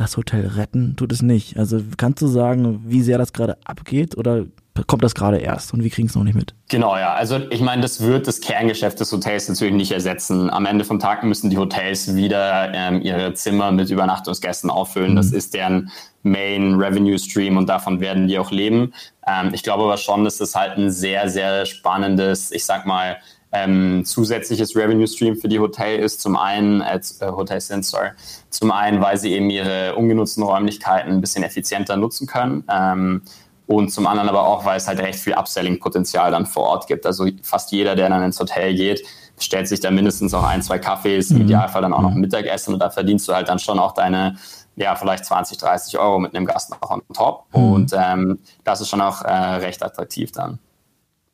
das 0.01 0.17
Hotel 0.17 0.47
retten 0.47 0.95
tut 0.95 1.11
es 1.11 1.21
nicht. 1.21 1.57
Also 1.57 1.81
kannst 1.97 2.21
du 2.21 2.27
sagen, 2.27 2.83
wie 2.87 3.01
sehr 3.01 3.17
das 3.17 3.33
gerade 3.33 3.57
abgeht 3.63 4.17
oder 4.17 4.45
kommt 4.87 5.03
das 5.03 5.13
gerade 5.13 5.37
erst 5.37 5.73
und 5.73 5.83
wir 5.83 5.89
kriegen 5.89 6.07
es 6.07 6.15
noch 6.15 6.23
nicht 6.23 6.33
mit. 6.33 6.55
Genau, 6.69 6.95
ja. 6.97 7.13
Also 7.13 7.39
ich 7.49 7.61
meine, 7.61 7.81
das 7.81 8.01
wird 8.01 8.27
das 8.27 8.39
Kerngeschäft 8.39 8.99
des 8.99 9.11
Hotels 9.11 9.49
natürlich 9.49 9.73
nicht 9.73 9.91
ersetzen. 9.91 10.49
Am 10.49 10.65
Ende 10.65 10.85
vom 10.85 10.99
Tag 10.99 11.23
müssen 11.23 11.49
die 11.49 11.57
Hotels 11.57 12.15
wieder 12.15 12.71
ähm, 12.73 13.01
ihre 13.01 13.33
Zimmer 13.33 13.71
mit 13.71 13.89
Übernachtungsgästen 13.89 14.69
auffüllen. 14.69 15.11
Mhm. 15.11 15.17
Das 15.17 15.31
ist 15.31 15.53
deren 15.53 15.91
Main 16.23 16.75
Revenue 16.75 17.19
Stream 17.19 17.57
und 17.57 17.67
davon 17.67 17.99
werden 17.99 18.27
die 18.27 18.39
auch 18.39 18.51
leben. 18.51 18.93
Ähm, 19.27 19.53
ich 19.53 19.63
glaube 19.63 19.83
aber 19.83 19.97
schon, 19.97 20.23
dass 20.23 20.37
das 20.37 20.55
halt 20.55 20.77
ein 20.77 20.89
sehr, 20.89 21.29
sehr 21.29 21.65
spannendes, 21.65 22.51
ich 22.51 22.65
sag 22.65 22.85
mal, 22.85 23.17
ähm, 23.51 24.03
zusätzliches 24.05 24.75
Revenue 24.75 25.07
Stream 25.07 25.35
für 25.35 25.47
die 25.47 25.59
Hotel 25.59 25.99
ist. 25.99 26.21
Zum 26.21 26.37
einen, 26.37 26.81
äh, 26.81 26.99
Hotels 27.21 27.67
sind, 27.67 27.85
sorry, 27.85 28.09
zum 28.49 28.71
einen, 28.71 29.01
weil 29.01 29.17
sie 29.17 29.33
eben 29.33 29.49
ihre 29.49 29.95
ungenutzten 29.95 30.43
Räumlichkeiten 30.43 31.11
ein 31.11 31.21
bisschen 31.21 31.43
effizienter 31.43 31.97
nutzen 31.97 32.27
können. 32.27 32.63
Ähm, 32.69 33.21
und 33.67 33.89
zum 33.89 34.05
anderen 34.05 34.27
aber 34.27 34.45
auch, 34.45 34.65
weil 34.65 34.77
es 34.77 34.87
halt 34.87 34.99
recht 34.99 35.19
viel 35.19 35.33
Upselling-Potenzial 35.33 36.31
dann 36.31 36.45
vor 36.45 36.63
Ort 36.63 36.87
gibt. 36.87 37.05
Also 37.05 37.27
fast 37.41 37.71
jeder, 37.71 37.95
der 37.95 38.09
dann 38.09 38.23
ins 38.23 38.39
Hotel 38.39 38.75
geht, 38.75 39.01
stellt 39.39 39.67
sich 39.67 39.79
da 39.79 39.91
mindestens 39.91 40.33
auch 40.33 40.43
ein, 40.43 40.61
zwei 40.61 40.77
Kaffees, 40.77 41.31
im 41.31 41.37
mhm. 41.37 41.43
Idealfall 41.43 41.81
dann 41.81 41.93
auch 41.93 42.01
noch 42.01 42.11
ein 42.11 42.19
Mittagessen 42.19 42.73
und 42.73 42.81
da 42.81 42.89
verdienst 42.89 43.27
du 43.27 43.33
halt 43.33 43.47
dann 43.47 43.59
schon 43.59 43.79
auch 43.79 43.93
deine, 43.93 44.35
ja, 44.75 44.95
vielleicht 44.95 45.25
20, 45.25 45.57
30 45.57 45.97
Euro 45.99 46.19
mit 46.19 46.35
einem 46.35 46.45
Gast 46.45 46.69
noch 46.69 46.89
on 46.89 47.01
top. 47.13 47.45
Mhm. 47.53 47.71
Und 47.71 47.93
ähm, 47.97 48.39
das 48.63 48.81
ist 48.81 48.89
schon 48.89 49.01
auch 49.01 49.21
äh, 49.21 49.31
recht 49.31 49.81
attraktiv 49.83 50.31
dann. 50.31 50.59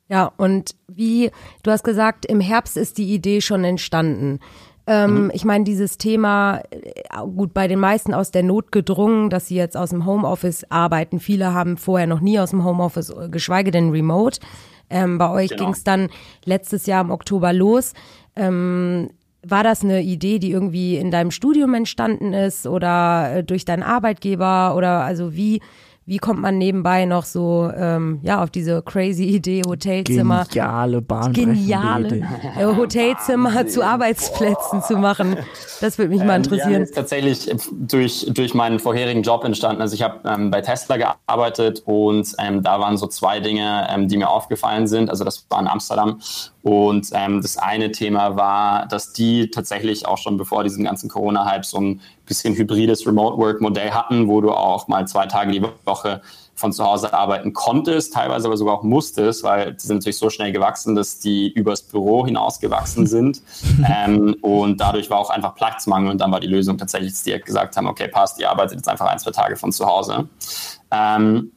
Ja, 0.09 0.31
und 0.37 0.75
wie, 0.87 1.31
du 1.63 1.71
hast 1.71 1.83
gesagt, 1.83 2.25
im 2.25 2.39
Herbst 2.39 2.77
ist 2.77 2.97
die 2.97 3.13
Idee 3.13 3.41
schon 3.41 3.63
entstanden. 3.63 4.39
Ähm, 4.89 5.25
mhm. 5.25 5.31
Ich 5.33 5.43
meine, 5.43 5.65
dieses 5.65 5.97
Thema, 5.97 6.61
äh, 6.71 7.27
gut, 7.35 7.53
bei 7.53 7.67
den 7.67 7.79
meisten 7.79 8.13
aus 8.13 8.31
der 8.31 8.43
Not 8.43 8.71
gedrungen, 8.71 9.29
dass 9.29 9.47
sie 9.47 9.55
jetzt 9.55 9.75
aus 9.75 9.89
dem 9.89 10.05
Homeoffice 10.05 10.65
arbeiten. 10.69 11.19
Viele 11.19 11.53
haben 11.53 11.75
vorher 11.75 12.07
noch 12.07 12.21
nie 12.21 12.39
aus 12.39 12.51
dem 12.51 12.63
Homeoffice, 12.63 13.09
äh, 13.09 13.27
geschweige 13.29 13.71
denn 13.71 13.89
remote. 13.91 14.39
Ähm, 14.89 15.17
bei 15.17 15.29
euch 15.29 15.49
genau. 15.49 15.65
ging 15.65 15.73
es 15.73 15.83
dann 15.83 16.09
letztes 16.45 16.85
Jahr 16.85 17.01
im 17.01 17.11
Oktober 17.11 17.51
los. 17.51 17.93
Ähm, 18.37 19.09
war 19.43 19.63
das 19.63 19.83
eine 19.83 20.01
Idee, 20.01 20.39
die 20.39 20.51
irgendwie 20.51 20.97
in 20.97 21.11
deinem 21.11 21.31
Studium 21.31 21.73
entstanden 21.73 22.33
ist 22.33 22.65
oder 22.65 23.37
äh, 23.37 23.43
durch 23.43 23.65
deinen 23.65 23.83
Arbeitgeber 23.83 24.73
oder 24.75 25.01
also 25.01 25.35
wie 25.35 25.61
wie 26.07 26.19
kommt 26.19 26.41
man 26.41 26.57
nebenbei 26.57 27.03
noch 27.03 27.25
so 27.25 27.69
ähm, 27.75 28.19
ja 28.23 28.41
auf 28.41 28.49
diese 28.49 28.81
crazy 28.81 29.25
Idee 29.25 29.61
Hotelzimmer 29.67 30.45
geniale 30.45 31.03
geniale 31.33 32.07
Idee. 32.07 32.25
Äh, 32.57 32.65
Hotelzimmer 32.65 33.53
Wahnsinn. 33.53 33.69
zu 33.69 33.83
Arbeitsplätzen 33.83 34.79
Boah. 34.79 34.87
zu 34.87 34.97
machen 34.97 35.37
das 35.81 35.97
würde 35.97 36.15
mich 36.15 36.23
mal 36.23 36.37
interessieren 36.37 36.83
ähm, 36.83 36.87
ja, 36.87 36.95
tatsächlich 36.95 37.53
durch 37.71 38.25
durch 38.33 38.53
meinen 38.53 38.79
vorherigen 38.79 39.21
Job 39.21 39.43
entstanden 39.43 39.81
also 39.81 39.95
ich 39.95 40.01
habe 40.01 40.21
ähm, 40.25 40.49
bei 40.49 40.61
Tesla 40.61 40.95
gearbeitet 40.95 41.83
und 41.85 42.33
ähm, 42.39 42.63
da 42.63 42.79
waren 42.79 42.95
so 42.95 43.07
zwei 43.07 43.41
Dinge 43.41 43.85
ähm, 43.89 44.07
die 44.07 44.15
mir 44.15 44.29
aufgefallen 44.29 44.87
sind 44.87 45.09
also 45.09 45.25
das 45.25 45.45
war 45.49 45.59
in 45.59 45.67
Amsterdam 45.67 46.21
und 46.67 47.09
ähm, 47.13 47.41
das 47.41 47.57
eine 47.57 47.91
Thema 47.93 48.35
war, 48.35 48.87
dass 48.87 49.13
die 49.13 49.49
tatsächlich 49.51 50.05
auch 50.05 50.17
schon 50.17 50.35
bevor 50.35 50.63
diesen 50.65 50.83
ganzen 50.83 51.09
Corona-Hype 51.09 51.63
so 51.63 51.79
ein 51.79 52.01
bisschen 52.27 52.55
hybrides 52.55 53.07
Remote-Work-Modell 53.07 53.91
hatten, 53.91 54.27
wo 54.27 54.41
du 54.41 54.51
auch 54.51 54.87
mal 54.87 55.07
zwei 55.07 55.25
Tage 55.25 55.51
die 55.51 55.63
Woche 55.85 56.21
von 56.57 56.73
zu 56.73 56.83
Hause 56.83 57.13
arbeiten 57.13 57.53
konntest, 57.53 58.13
teilweise 58.13 58.47
aber 58.47 58.57
sogar 58.57 58.75
auch 58.75 58.83
musstest, 58.83 59.43
weil 59.43 59.73
die 59.73 59.85
sind 59.85 59.97
natürlich 59.97 60.17
so 60.17 60.29
schnell 60.29 60.51
gewachsen, 60.51 60.95
dass 60.95 61.19
die 61.19 61.51
übers 61.51 61.83
Büro 61.83 62.25
hinaus 62.25 62.59
gewachsen 62.59 63.05
sind. 63.05 63.41
ähm, 63.87 64.35
und 64.41 64.81
dadurch 64.81 65.09
war 65.09 65.19
auch 65.19 65.29
einfach 65.29 65.53
Platzmangel 65.55 66.11
und 66.11 66.17
dann 66.19 66.31
war 66.31 66.39
die 66.39 66.47
Lösung 66.47 66.77
tatsächlich, 66.77 67.11
dass 67.11 67.23
die 67.23 67.31
halt 67.31 67.45
gesagt 67.45 67.77
haben, 67.77 67.87
okay, 67.87 68.07
passt, 68.07 68.39
ihr 68.39 68.49
arbeitet 68.49 68.77
jetzt 68.77 68.89
einfach 68.89 69.05
ein, 69.07 69.19
zwei 69.19 69.31
Tage 69.31 69.55
von 69.55 69.71
zu 69.71 69.85
Hause. 69.85 70.27
Ähm, 70.89 71.51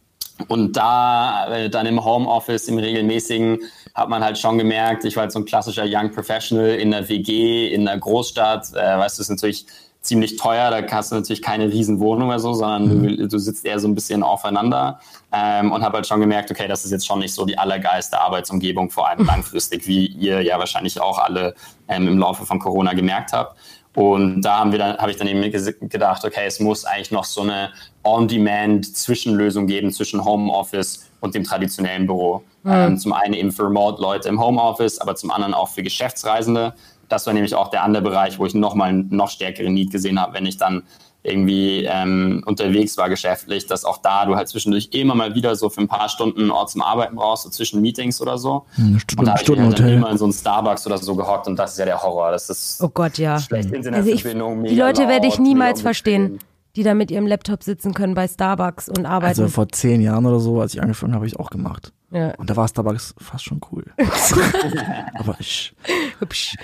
und 0.49 0.77
da 0.77 1.55
äh, 1.55 1.71
dann 1.71 1.87
im 1.87 2.05
Homeoffice, 2.05 2.69
im 2.69 2.79
regelmäßigen, 2.79 3.59
hat 3.95 4.09
man 4.09 4.23
halt 4.23 4.39
schon 4.39 4.59
gemerkt, 4.59 5.05
ich 5.05 5.17
war 5.17 5.23
halt 5.23 5.33
so 5.33 5.39
ein 5.39 5.45
klassischer 5.45 5.85
Young 5.87 6.13
Professional 6.13 6.71
in 6.71 6.91
der 6.91 7.09
WG, 7.09 7.69
in 7.69 7.87
der 7.87 7.99
Großstadt, 7.99 8.73
äh, 8.75 8.99
weißt 8.99 9.19
du, 9.19 9.23
ist 9.23 9.31
natürlich 9.31 9.67
ziemlich 10.03 10.37
teuer, 10.37 10.71
da 10.71 10.83
hast 10.91 11.13
du 11.13 11.17
natürlich 11.17 11.43
keine 11.43 11.71
Riesenwohnung 11.71 12.29
oder 12.29 12.39
so, 12.39 12.55
sondern 12.55 12.89
du, 12.89 12.95
mhm. 12.95 13.29
du 13.29 13.39
sitzt 13.39 13.67
eher 13.67 13.79
so 13.79 13.87
ein 13.87 13.95
bisschen 13.95 14.23
aufeinander 14.23 14.99
ähm, 15.31 15.73
und 15.73 15.83
habe 15.83 15.97
halt 15.97 16.07
schon 16.07 16.21
gemerkt, 16.21 16.51
okay, 16.51 16.67
das 16.69 16.85
ist 16.85 16.91
jetzt 16.91 17.07
schon 17.07 17.19
nicht 17.19 17.35
so 17.35 17.45
die 17.45 17.59
allergeilste 17.59 18.19
Arbeitsumgebung, 18.19 18.91
vor 18.91 19.09
allem 19.09 19.27
langfristig, 19.27 19.87
wie 19.87 20.07
ihr 20.07 20.41
ja 20.43 20.59
wahrscheinlich 20.59 21.01
auch 21.01 21.19
alle 21.19 21.55
ähm, 21.89 22.09
im 22.09 22.19
Laufe 22.19 22.47
von 22.47 22.59
Corona 22.59 22.95
gemerkt 22.95 23.33
habt. 23.33 23.57
Und 23.95 24.43
da 24.43 24.61
haben 24.61 24.73
wir 24.73 24.79
dann, 24.79 24.97
habe 24.99 25.11
ich 25.11 25.17
dann 25.17 25.27
eben 25.27 25.43
gedacht, 25.89 26.25
okay, 26.25 26.45
es 26.47 26.61
muss 26.61 26.85
eigentlich 26.85 27.11
noch 27.11 27.25
so 27.25 27.43
eine 27.43 27.71
On-Demand-Zwischenlösung 28.05 29.67
geben 29.67 29.91
zwischen 29.91 30.25
Homeoffice 30.25 31.11
und 31.21 31.35
dem 31.35 31.45
traditionellen 31.45 32.07
Büro. 32.07 32.45
Mhm. 32.63 32.73
Ähm, 32.73 32.99
zum 32.99 33.13
einen 33.13 33.35
eben 33.35 33.53
für 33.53 33.65
Remote-Leute 33.65 34.29
im 34.29 34.41
Homeoffice, 34.41 34.99
aber 34.99 35.17
zum 35.17 35.31
anderen 35.31 35.55
auch 35.55 35.69
für 35.69 35.83
Geschäftsreisende. 35.83 36.75
Das 37.11 37.27
war 37.27 37.35
nämlich 37.35 37.55
auch 37.55 37.69
der 37.69 37.83
andere 37.83 38.03
Bereich, 38.03 38.39
wo 38.39 38.47
ich 38.47 38.55
nochmal 38.55 38.91
einen 38.91 39.09
noch 39.11 39.31
stärkeren 39.31 39.75
Need 39.75 39.91
gesehen 39.91 40.21
habe, 40.21 40.35
wenn 40.35 40.47
ich 40.47 40.57
dann 40.57 40.83
irgendwie 41.23 41.85
ähm, 41.85 42.43
unterwegs 42.47 42.97
war 42.97 43.11
geschäftlich, 43.11 43.67
dass 43.67 43.85
auch 43.85 43.99
da 43.99 44.25
du 44.25 44.37
halt 44.37 44.49
zwischendurch 44.49 44.89
immer 44.93 45.15
mal 45.15 45.35
wieder 45.35 45.55
so 45.55 45.69
für 45.69 45.83
ein 45.83 45.89
paar 45.89 46.09
Stunden 46.09 46.51
Ort 46.51 46.71
zum 46.71 46.81
Arbeiten 46.81 47.17
brauchst, 47.17 47.43
so 47.43 47.51
zwischen 47.51 47.83
Meetings 47.83 48.23
oder 48.23 48.39
so. 48.39 48.65
Stunde, 48.97 49.21
und 49.21 49.27
da 49.27 49.33
habe 49.33 49.43
ich 49.43 49.49
halt 49.49 49.79
dann 49.79 49.89
immer 49.89 50.11
in 50.11 50.17
so 50.17 50.25
einen 50.25 50.33
Starbucks 50.33 50.87
oder 50.87 50.97
so 50.97 51.15
gehockt 51.15 51.47
und 51.47 51.57
das 51.57 51.73
ist 51.73 51.79
ja 51.79 51.85
der 51.85 52.03
Horror. 52.03 52.31
Das 52.31 52.49
ist 52.49 52.83
oh 52.83 52.89
Gott, 52.89 53.19
ja. 53.19 53.39
schlechte 53.39 53.77
Internetverbindung. 53.77 54.61
Also 54.61 54.75
die 54.75 54.81
Leute 54.81 55.09
werde 55.09 55.27
ich 55.27 55.39
niemals 55.39 55.83
verstehen 55.83 56.39
die 56.77 56.83
da 56.83 56.95
mit 56.95 57.11
ihrem 57.11 57.27
Laptop 57.27 57.63
sitzen 57.63 57.95
können 57.95 58.15
bei 58.15 58.29
Starbucks 58.29 58.89
und 58.89 59.07
arbeiten. 59.07 59.41
Also 59.41 59.49
vor 59.49 59.69
zehn 59.69 60.01
Jahren 60.01 60.25
oder 60.27 60.41
so, 60.41 60.61
als 60.61 60.75
ich 60.75 60.81
angefangen 60.81 61.13
habe, 61.13 61.23
habe 61.23 61.27
ich 61.27 61.39
auch 61.39 61.51
gemacht. 61.51 61.93
Ja. 62.13 62.35
Und 62.35 62.51
da 62.51 62.57
war 62.57 62.67
Starbucks 62.67 63.15
fast 63.19 63.45
schon 63.45 63.61
cool. 63.71 63.85
aber, 65.15 65.37
ich, 65.39 65.75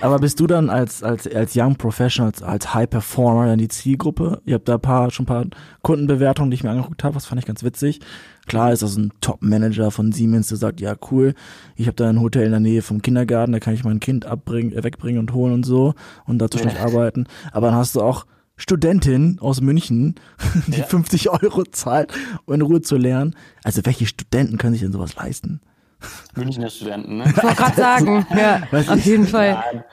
aber 0.01 0.19
bist 0.19 0.41
du 0.41 0.47
dann 0.49 0.69
als, 0.71 1.05
als, 1.05 1.33
als 1.33 1.53
Young 1.55 1.77
Professional, 1.77 2.33
als, 2.33 2.43
als 2.43 2.75
High 2.75 2.91
Performer 2.91 3.53
in 3.53 3.59
die 3.59 3.69
Zielgruppe? 3.69 4.43
Ihr 4.45 4.57
habt 4.57 4.69
da 4.69 4.77
paar, 4.77 5.11
schon 5.11 5.25
ein 5.25 5.27
paar 5.27 5.45
Kundenbewertungen, 5.83 6.51
die 6.51 6.57
ich 6.57 6.65
mir 6.65 6.71
angeguckt 6.71 7.05
habe, 7.05 7.15
das 7.15 7.27
fand 7.27 7.41
ich 7.41 7.47
ganz 7.47 7.63
witzig. 7.63 8.01
Klar 8.47 8.73
ist 8.73 8.83
das 8.83 8.97
ein 8.97 9.13
Top-Manager 9.21 9.91
von 9.93 10.11
Siemens, 10.11 10.49
der 10.49 10.57
sagt, 10.57 10.81
ja 10.81 10.95
cool, 11.11 11.35
ich 11.77 11.87
habe 11.87 11.97
da 11.97 12.09
ein 12.09 12.21
Hotel 12.21 12.45
in 12.45 12.51
der 12.51 12.61
Nähe 12.61 12.83
vom 12.83 13.03
Kindergarten, 13.03 13.53
da 13.53 13.61
kann 13.61 13.75
ich 13.75 13.85
mein 13.85 14.01
Kind 14.01 14.27
abbringen, 14.27 14.73
äh, 14.73 14.83
wegbringen 14.83 15.21
und 15.21 15.33
holen 15.33 15.53
und 15.53 15.67
so 15.67 15.95
und 16.27 16.39
dazu 16.39 16.59
ja. 16.59 16.85
arbeiten. 16.85 17.27
Aber 17.53 17.69
dann 17.69 17.77
hast 17.77 17.95
du 17.95 18.03
auch 18.03 18.27
Studentin 18.57 19.39
aus 19.41 19.61
München, 19.61 20.15
die 20.67 20.81
ja. 20.81 20.87
50 20.87 21.31
Euro 21.31 21.65
zahlt, 21.65 22.13
um 22.47 22.55
in 22.55 22.63
Ruhe 22.63 22.81
zu 22.81 22.97
lernen. 22.97 23.35
Also 23.65 23.85
welche 23.85 24.07
Studenten 24.07 24.59
können 24.59 24.73
sich 24.73 24.83
denn 24.83 24.93
sowas 24.93 25.15
leisten? 25.17 25.61
Münchner 26.35 26.71
Studenten, 26.71 27.19
ne? 27.19 27.25
Ich 27.35 27.43
wollte 27.43 27.57
gerade 27.57 27.77
sagen, 27.77 28.27
ja, 28.37 28.63
auf 28.73 29.05
jeden 29.05 29.27
Fall. 29.27 29.53
Nein. 29.53 29.85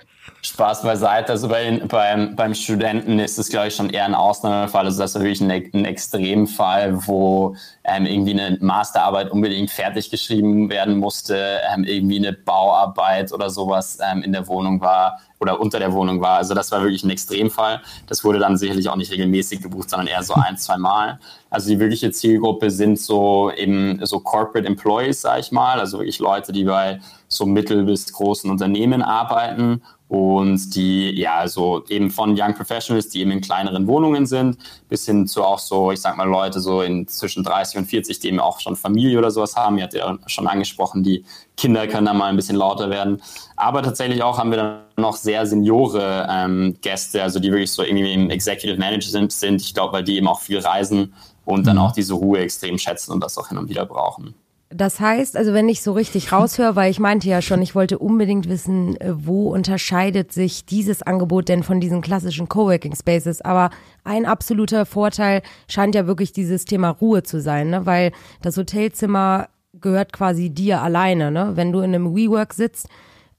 Spaß 0.46 0.84
beiseite. 0.84 1.32
Also 1.32 1.48
bei, 1.48 1.82
beim, 1.88 2.36
beim 2.36 2.54
Studenten 2.54 3.18
ist 3.18 3.40
es, 3.40 3.48
glaube 3.48 3.70
ich, 3.70 3.76
schon 3.76 3.90
eher 3.90 4.04
ein 4.04 4.14
Ausnahmefall. 4.14 4.86
Also 4.86 5.02
das 5.02 5.16
ist 5.16 5.22
wirklich 5.22 5.40
ein, 5.40 5.50
ein 5.52 5.86
Extremfall, 5.86 7.08
wo 7.08 7.56
ähm, 7.86 8.06
irgendwie 8.06 8.40
eine 8.40 8.58
Masterarbeit 8.60 9.32
unbedingt 9.32 9.72
fertig 9.72 10.10
geschrieben 10.12 10.70
werden 10.70 10.98
musste, 10.98 11.60
ähm, 11.74 11.86
irgendwie 11.86 12.18
eine 12.18 12.34
Bauarbeit 12.34 13.32
oder 13.32 13.50
sowas 13.50 14.00
ähm, 14.06 14.22
in 14.22 14.34
der 14.34 14.46
Wohnung 14.48 14.82
war 14.82 15.20
oder 15.40 15.62
unter 15.62 15.80
der 15.80 15.94
Wohnung 15.94 16.20
war. 16.20 16.38
Also 16.38 16.54
das 16.54 16.72
war 16.72 16.82
wirklich 16.82 17.04
ein 17.04 17.10
Extremfall. 17.10 17.82
Das 18.08 18.26
wurde 18.26 18.40
dann 18.40 18.58
sicherlich 18.58 18.90
auch 18.90 18.96
nicht 18.98 19.12
regelmäßig 19.12 19.62
gebucht, 19.62 19.90
sondern 19.90 20.08
eher 20.08 20.24
so 20.24 20.34
ein, 20.34 20.58
zwei 20.58 20.78
Mal. 20.78 21.20
Also 21.50 21.70
die 21.70 21.80
wirkliche 21.80 22.12
Zielgruppe 22.12 22.70
sind 22.70 23.00
so 23.00 23.50
eben 23.52 24.06
so 24.06 24.20
Corporate 24.20 24.68
Employees, 24.68 25.22
sage 25.22 25.40
ich 25.40 25.52
mal, 25.52 25.80
also 25.80 26.00
wirklich 26.00 26.20
Leute, 26.20 26.52
die 26.52 26.66
bei 26.66 27.00
so 27.28 27.46
mittel 27.46 27.84
bis 27.84 28.12
großen 28.12 28.50
Unternehmen 28.50 29.02
arbeiten 29.02 29.82
und 30.14 30.76
die 30.76 31.10
ja 31.20 31.38
also 31.38 31.84
eben 31.90 32.12
von 32.12 32.40
Young 32.40 32.54
Professionals, 32.54 33.10
die 33.10 33.22
eben 33.22 33.32
in 33.32 33.42
kleineren 33.42 33.88
Wohnungen 33.88 34.28
sind, 34.28 34.60
bis 34.88 35.08
hin 35.08 35.26
zu 35.26 35.44
auch 35.44 35.58
so, 35.58 35.92
ich 35.92 36.02
sag 36.02 36.18
mal 36.18 36.30
Leute 36.30 36.60
so 36.60 36.84
in 36.84 37.08
zwischen 37.08 37.44
30 37.44 37.80
und 37.80 37.86
40, 37.88 38.20
die 38.20 38.28
eben 38.28 38.40
auch 38.40 38.60
schon 38.60 38.76
Familie 38.76 39.18
oder 39.18 39.32
sowas 39.32 39.56
haben. 39.56 39.80
Ihr 39.80 39.86
habt 39.86 39.96
ja 39.96 40.16
schon 40.28 40.46
angesprochen, 40.46 41.02
die 41.02 41.26
Kinder 41.58 41.88
können 41.88 42.06
da 42.06 42.14
mal 42.14 42.28
ein 42.28 42.36
bisschen 42.36 42.58
lauter 42.58 42.92
werden. 42.92 43.24
Aber 43.56 43.82
tatsächlich 43.82 44.22
auch 44.22 44.38
haben 44.38 44.52
wir 44.52 44.58
dann 44.58 44.82
noch 44.98 45.16
sehr 45.16 45.48
Seniore 45.48 46.28
ähm, 46.30 46.78
Gäste, 46.82 47.24
also 47.24 47.40
die 47.40 47.52
wirklich 47.52 47.72
so 47.72 47.82
irgendwie 47.82 48.14
im 48.14 48.30
Executive 48.30 48.78
Management 48.78 49.32
sind. 49.32 49.64
Ich 49.64 49.74
glaube, 49.74 49.94
weil 49.94 50.04
die 50.04 50.18
eben 50.18 50.28
auch 50.28 50.42
viel 50.42 50.60
reisen 50.60 51.16
und 51.44 51.66
dann 51.66 51.78
mhm. 51.78 51.82
auch 51.82 51.92
diese 51.92 52.14
Ruhe 52.14 52.38
extrem 52.38 52.78
schätzen 52.78 53.14
und 53.14 53.24
das 53.24 53.36
auch 53.40 53.50
hin 53.50 53.58
und 53.58 53.68
wieder 53.68 53.88
brauchen. 53.88 54.36
Das 54.76 55.00
heißt, 55.00 55.38
also 55.38 55.54
wenn 55.54 55.70
ich 55.70 55.82
so 55.82 55.94
richtig 55.94 56.32
raushöre, 56.32 56.76
weil 56.76 56.92
ich 56.92 57.00
meinte 57.00 57.28
ja 57.28 57.42
schon, 57.42 57.62
ich 57.62 57.76
wollte 57.76 58.00
unbedingt 58.00 58.50
wissen, 58.50 59.00
äh, 59.00 59.14
wo 59.14 59.54
unterscheidet 59.54 60.32
sich 60.32 60.66
dieses 60.66 61.02
Angebot 61.02 61.50
denn 61.50 61.64
von 61.64 61.80
diesen 61.80 62.02
klassischen 62.02 62.50
Coworking 62.50 62.96
Spaces. 62.96 63.42
Aber 63.42 63.70
ein 64.04 64.26
absoluter 64.26 64.86
Vorteil 64.86 65.42
scheint 65.68 65.96
ja 65.96 66.08
wirklich 66.08 66.34
dieses 66.34 66.66
Thema 66.66 66.90
Ruhe 66.90 67.24
zu 67.24 67.42
sein, 67.42 67.70
ne? 67.70 67.86
weil 67.86 68.12
das 68.42 68.58
Hotelzimmer 68.58 69.50
gehört 69.74 70.14
quasi 70.14 70.50
dir 70.50 70.82
alleine. 70.82 71.32
Ne? 71.32 71.52
Wenn 71.56 71.72
du 71.72 71.80
in 71.80 71.96
einem 71.96 72.16
WeWork 72.16 72.54
sitzt, 72.54 72.88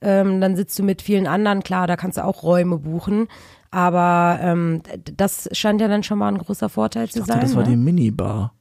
ähm, 0.01 0.41
dann 0.41 0.55
sitzt 0.55 0.77
du 0.77 0.83
mit 0.83 1.01
vielen 1.01 1.27
anderen. 1.27 1.63
Klar, 1.63 1.87
da 1.87 1.95
kannst 1.95 2.17
du 2.17 2.23
auch 2.23 2.43
Räume 2.43 2.77
buchen. 2.77 3.27
Aber 3.71 4.39
ähm, 4.41 4.81
das 5.17 5.49
scheint 5.51 5.81
ja 5.81 5.87
dann 5.87 6.03
schon 6.03 6.17
mal 6.17 6.29
ein 6.29 6.37
großer 6.37 6.69
Vorteil 6.69 7.05
ich 7.05 7.11
zu 7.11 7.19
dachte, 7.19 7.31
sein. 7.33 7.41
Das 7.41 7.55
war 7.55 7.63
ne? 7.63 7.69
die 7.69 7.75
Minibar. 7.75 8.53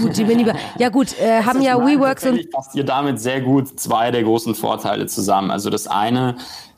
Gut, 0.00 0.16
die 0.16 0.24
Minibar. 0.24 0.54
Ja 0.78 0.88
gut, 0.88 1.18
äh, 1.18 1.42
haben 1.42 1.60
ja 1.62 1.76
WeWorks 1.78 2.24
und 2.26 2.50
passt 2.50 2.74
ihr 2.74 2.84
damit 2.84 3.20
sehr 3.20 3.40
gut 3.40 3.78
zwei 3.78 4.10
der 4.10 4.22
großen 4.22 4.54
Vorteile 4.54 5.06
zusammen. 5.06 5.50
Also 5.50 5.70
das 5.70 5.86
eine 5.86 6.36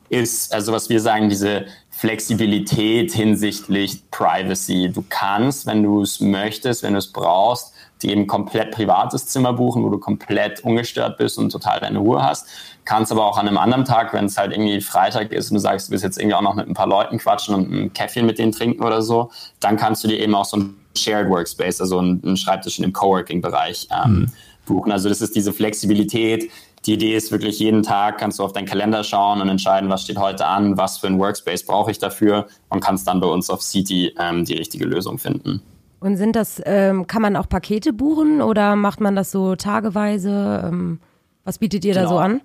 ist, 0.08 0.52
also 0.52 0.72
was 0.72 0.88
wir 0.88 1.00
sagen, 1.00 1.28
diese 1.28 1.66
Flexibilität 1.90 3.12
hinsichtlich 3.12 4.10
Privacy. 4.10 4.90
Du 4.92 5.04
kannst, 5.08 5.66
wenn 5.66 5.82
du 5.82 6.02
es 6.02 6.20
möchtest, 6.20 6.82
wenn 6.82 6.94
du 6.94 6.98
es 6.98 7.12
brauchst, 7.12 7.73
die 8.02 8.10
eben 8.10 8.26
komplett 8.26 8.72
privates 8.72 9.26
Zimmer 9.26 9.52
buchen, 9.52 9.82
wo 9.82 9.88
du 9.88 9.98
komplett 9.98 10.62
ungestört 10.64 11.16
bist 11.16 11.38
und 11.38 11.50
total 11.50 11.80
deine 11.80 11.98
Ruhe 11.98 12.22
hast. 12.22 12.46
Kannst 12.84 13.10
aber 13.10 13.24
auch 13.24 13.38
an 13.38 13.48
einem 13.48 13.56
anderen 13.56 13.84
Tag, 13.84 14.12
wenn 14.12 14.26
es 14.26 14.36
halt 14.36 14.52
irgendwie 14.52 14.80
Freitag 14.80 15.32
ist 15.32 15.50
und 15.50 15.54
du 15.54 15.60
sagst, 15.60 15.88
du 15.88 15.92
willst 15.92 16.04
jetzt 16.04 16.18
irgendwie 16.18 16.34
auch 16.34 16.42
noch 16.42 16.54
mit 16.54 16.68
ein 16.68 16.74
paar 16.74 16.86
Leuten 16.86 17.18
quatschen 17.18 17.54
und 17.54 17.72
ein 17.72 17.92
Käffchen 17.92 18.26
mit 18.26 18.38
denen 18.38 18.52
trinken 18.52 18.82
oder 18.82 19.00
so, 19.00 19.30
dann 19.60 19.76
kannst 19.76 20.04
du 20.04 20.08
dir 20.08 20.18
eben 20.18 20.34
auch 20.34 20.44
so 20.44 20.58
ein 20.58 20.76
Shared 20.96 21.28
Workspace, 21.28 21.80
also 21.80 21.98
einen 21.98 22.36
Schreibtisch 22.36 22.78
in 22.78 22.82
dem 22.82 22.92
Coworking-Bereich 22.92 23.88
ähm, 23.90 24.12
mhm. 24.12 24.32
buchen. 24.66 24.92
Also 24.92 25.08
das 25.08 25.20
ist 25.20 25.34
diese 25.34 25.52
Flexibilität. 25.52 26.50
Die 26.86 26.94
Idee 26.94 27.16
ist 27.16 27.32
wirklich 27.32 27.58
jeden 27.58 27.82
Tag 27.82 28.18
kannst 28.18 28.38
du 28.38 28.42
auf 28.42 28.52
deinen 28.52 28.66
Kalender 28.66 29.02
schauen 29.04 29.40
und 29.40 29.48
entscheiden, 29.48 29.88
was 29.88 30.02
steht 30.02 30.18
heute 30.18 30.46
an, 30.46 30.76
was 30.76 30.98
für 30.98 31.06
ein 31.06 31.18
Workspace 31.18 31.64
brauche 31.64 31.90
ich 31.90 31.98
dafür 31.98 32.46
und 32.68 32.80
kannst 32.80 33.08
dann 33.08 33.20
bei 33.20 33.26
uns 33.26 33.48
auf 33.48 33.62
City 33.62 34.14
ähm, 34.18 34.44
die 34.44 34.54
richtige 34.54 34.84
Lösung 34.84 35.16
finden. 35.16 35.62
Und 36.04 36.18
sind 36.18 36.36
das, 36.36 36.60
ähm, 36.66 37.06
kann 37.06 37.22
man 37.22 37.34
auch 37.34 37.48
Pakete 37.48 37.94
buchen 37.94 38.42
oder 38.42 38.76
macht 38.76 39.00
man 39.00 39.16
das 39.16 39.30
so 39.30 39.56
tageweise? 39.56 40.62
Ähm, 40.68 41.00
was 41.44 41.56
bietet 41.56 41.82
ihr 41.86 41.94
genau. 41.94 42.04
da 42.04 42.10
so 42.10 42.18
an? 42.18 42.42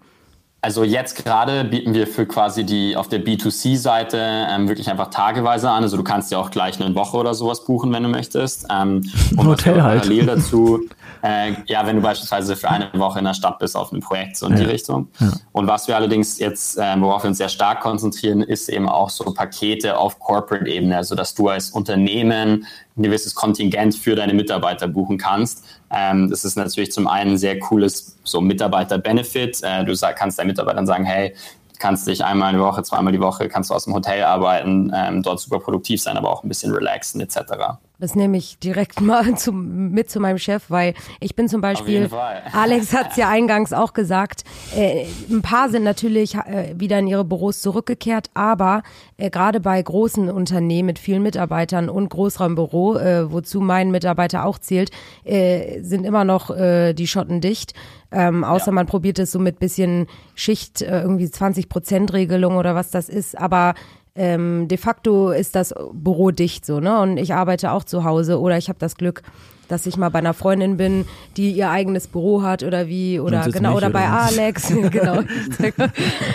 Also 0.62 0.84
jetzt 0.84 1.24
gerade 1.24 1.64
bieten 1.64 1.94
wir 1.94 2.06
für 2.06 2.26
quasi 2.26 2.66
die 2.66 2.98
auf 2.98 3.08
der 3.08 3.24
B2C-Seite 3.24 4.18
ähm, 4.50 4.68
wirklich 4.68 4.90
einfach 4.90 5.10
tageweise 5.10 5.70
an. 5.70 5.84
Also 5.84 5.96
du 5.96 6.04
kannst 6.04 6.32
ja 6.32 6.38
auch 6.38 6.52
gleich 6.52 6.82
eine 6.82 6.94
Woche 6.96 7.16
oder 7.16 7.34
sowas 7.34 7.64
buchen, 7.64 7.94
wenn 7.94 8.04
du 8.04 8.10
möchtest. 8.10 8.68
Ähm, 8.70 9.10
und 9.38 9.48
Hotel 9.48 9.82
halt. 9.82 10.02
Parallel 10.02 10.26
dazu, 10.26 10.82
äh, 11.24 11.54
ja, 11.66 11.88
wenn 11.88 11.96
du 11.96 12.02
beispielsweise 12.02 12.58
für 12.58 12.70
eine 12.70 12.90
Woche 12.94 13.20
in 13.20 13.26
der 13.26 13.34
Stadt 13.34 13.58
bist 13.60 13.78
auf 13.78 13.94
einem 13.94 14.02
Projekt, 14.02 14.36
so 14.36 14.48
in 14.48 14.54
ja. 14.54 14.60
die 14.60 14.66
Richtung. 14.66 15.08
Ja. 15.22 15.32
Und 15.54 15.68
was 15.68 15.88
wir 15.88 15.96
allerdings 15.96 16.40
jetzt, 16.40 16.78
äh, 16.78 17.00
worauf 17.00 17.24
wir 17.24 17.30
uns 17.30 17.38
sehr 17.38 17.48
stark 17.48 17.80
konzentrieren, 17.80 18.42
ist 18.42 18.68
eben 18.68 18.90
auch 18.90 19.10
so 19.10 19.24
Pakete 19.34 19.98
auf 19.98 20.20
Corporate-Ebene, 20.20 20.98
also 20.98 21.16
dass 21.16 21.36
du 21.36 21.48
als 21.48 21.70
Unternehmen 21.70 22.66
ein 22.98 23.04
gewisses 23.04 23.34
Kontingent 23.34 23.96
für 23.96 24.16
deine 24.16 24.34
Mitarbeiter 24.34 24.90
buchen 24.90 25.18
kannst. 25.18 25.64
Ähm, 25.92 26.30
das 26.30 26.46
ist 26.46 26.56
natürlich 26.56 26.92
zum 26.92 27.08
einen 27.08 27.32
ein 27.32 27.38
sehr 27.38 27.60
cooles 27.60 28.18
so 28.24 28.42
Mitarbeiter-Benefit. 28.42 29.62
Äh, 29.64 29.86
du 29.86 29.96
sag, 29.96 30.16
kannst 30.18 30.40
deinen 30.40 30.48
Mitarbeitern 30.48 30.86
sagen, 30.86 31.06
hey, 31.06 31.36
kannst 31.80 32.08
dich 32.08 32.24
einmal 32.24 32.54
die 32.54 32.60
Woche, 32.60 32.84
zweimal 32.84 33.14
die 33.14 33.22
Woche, 33.22 33.48
kannst 33.48 33.70
du 33.70 33.74
aus 33.74 33.86
dem 33.86 33.94
Hotel 33.94 34.24
arbeiten, 34.24 34.92
ähm, 34.94 35.24
dort 35.24 35.40
super 35.40 35.60
produktiv 35.60 36.02
sein, 36.02 36.18
aber 36.18 36.30
auch 36.30 36.44
ein 36.44 36.50
bisschen 36.50 36.74
relaxen 36.74 37.22
etc. 37.22 37.80
Das 38.00 38.16
nehme 38.16 38.38
ich 38.38 38.58
direkt 38.60 39.02
mal 39.02 39.36
zu, 39.36 39.52
mit 39.52 40.10
zu 40.10 40.20
meinem 40.20 40.38
Chef, 40.38 40.66
weil 40.70 40.94
ich 41.20 41.36
bin 41.36 41.50
zum 41.50 41.60
Beispiel, 41.60 42.10
Alex 42.54 42.94
hat 42.94 43.12
es 43.12 43.18
ja 43.18 43.30
eingangs 43.30 43.74
auch 43.74 43.94
gesagt, 43.94 44.44
äh, 44.76 45.06
ein 45.30 45.42
paar 45.42 45.70
sind 45.70 45.84
natürlich 45.84 46.36
äh, 46.36 46.74
wieder 46.78 46.98
in 47.00 47.08
ihre 47.08 47.26
Büros 47.26 47.62
zurückgekehrt, 47.62 48.30
aber 48.34 48.84
äh, 49.18 49.30
gerade 49.30 49.60
bei 49.60 49.82
großen 49.82 50.30
Unternehmen 50.30 50.88
mit 50.88 51.00
vielen 51.00 51.24
Mitarbeitern 51.24 51.90
und 51.90 52.10
Großraumbüro, 52.10 52.98
äh, 52.98 53.32
wozu 53.32 53.60
mein 53.60 53.92
Mitarbeiter 53.92 54.46
auch 54.46 54.60
zählt, 54.60 54.92
äh, 55.26 55.82
sind 55.82 56.06
immer 56.06 56.24
noch 56.24 56.50
äh, 56.52 56.94
die 56.94 57.08
Schotten 57.08 57.42
dicht. 57.42 57.74
Ähm, 58.12 58.44
außer 58.44 58.68
ja. 58.68 58.72
man 58.72 58.88
probiert 58.88 59.20
es 59.20 59.32
so 59.32 59.38
mit 59.38 59.60
bisschen 59.60 60.08
Schicht, 60.34 60.82
irgendwie 60.82 61.30
20 61.30 61.70
Prozent 61.70 62.12
Regelung 62.12 62.58
oder 62.58 62.74
was 62.74 62.90
das 62.90 63.08
ist. 63.08 63.38
Aber 63.38 63.76
ähm, 64.16 64.68
de 64.68 64.78
facto 64.78 65.32
ist 65.32 65.56
das 65.56 65.74
Büro 65.94 66.32
dicht 66.32 66.66
so, 66.66 66.80
ne? 66.80 67.00
Und 67.00 67.18
ich 67.18 67.34
arbeite 67.34 67.72
auch 67.72 67.84
zu 67.84 68.04
Hause 68.04 68.40
oder 68.40 68.58
ich 68.58 68.70
habe 68.70 68.80
das 68.80 68.96
Glück, 68.96 69.22
dass 69.68 69.86
ich 69.86 69.98
mal 69.98 70.10
bei 70.10 70.20
einer 70.20 70.34
Freundin 70.34 70.78
bin, 70.78 71.06
die 71.38 71.52
ihr 71.52 71.70
eigenes 71.70 72.08
Büro 72.08 72.42
hat 72.42 72.64
oder 72.64 72.88
wie 72.88 73.20
oder 73.20 73.48
genau 73.50 73.78
oder, 73.78 73.88
oder 73.88 73.90
bei 73.92 74.08
Alex, 74.08 74.74
genau. 74.92 75.24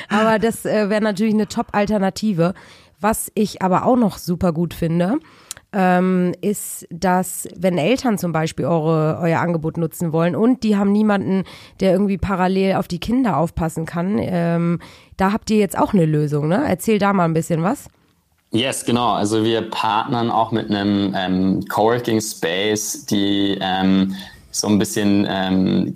aber 0.08 0.38
das 0.38 0.64
äh, 0.64 0.88
wäre 0.88 1.02
natürlich 1.02 1.34
eine 1.34 1.48
Top-Alternative. 1.48 2.54
Was 3.00 3.30
ich 3.34 3.60
aber 3.60 3.84
auch 3.84 3.96
noch 3.96 4.16
super 4.16 4.52
gut 4.52 4.72
finde, 4.72 5.18
ähm, 5.74 6.32
ist, 6.40 6.86
dass 6.90 7.48
wenn 7.56 7.76
Eltern 7.78 8.18
zum 8.18 8.32
Beispiel 8.32 8.64
eure, 8.64 9.18
euer 9.20 9.40
Angebot 9.40 9.76
nutzen 9.76 10.12
wollen 10.12 10.36
und 10.36 10.62
die 10.62 10.76
haben 10.76 10.92
niemanden, 10.92 11.44
der 11.80 11.92
irgendwie 11.92 12.18
parallel 12.18 12.76
auf 12.76 12.88
die 12.88 13.00
Kinder 13.00 13.36
aufpassen 13.36 13.84
kann, 13.84 14.18
ähm, 14.20 14.80
da 15.16 15.32
habt 15.32 15.50
ihr 15.50 15.58
jetzt 15.58 15.76
auch 15.76 15.92
eine 15.92 16.06
Lösung, 16.06 16.48
ne? 16.48 16.64
Erzähl 16.66 16.98
da 16.98 17.12
mal 17.12 17.24
ein 17.24 17.34
bisschen 17.34 17.62
was. 17.62 17.88
Yes, 18.50 18.84
genau. 18.84 19.14
Also 19.14 19.42
wir 19.42 19.62
partnern 19.62 20.30
auch 20.30 20.52
mit 20.52 20.70
einem 20.70 21.12
ähm, 21.16 21.64
Coworking 21.68 22.20
Space, 22.20 23.04
die 23.06 23.58
ähm, 23.60 24.14
so 24.52 24.68
ein 24.68 24.78
bisschen 24.78 25.26
ähm, 25.28 25.94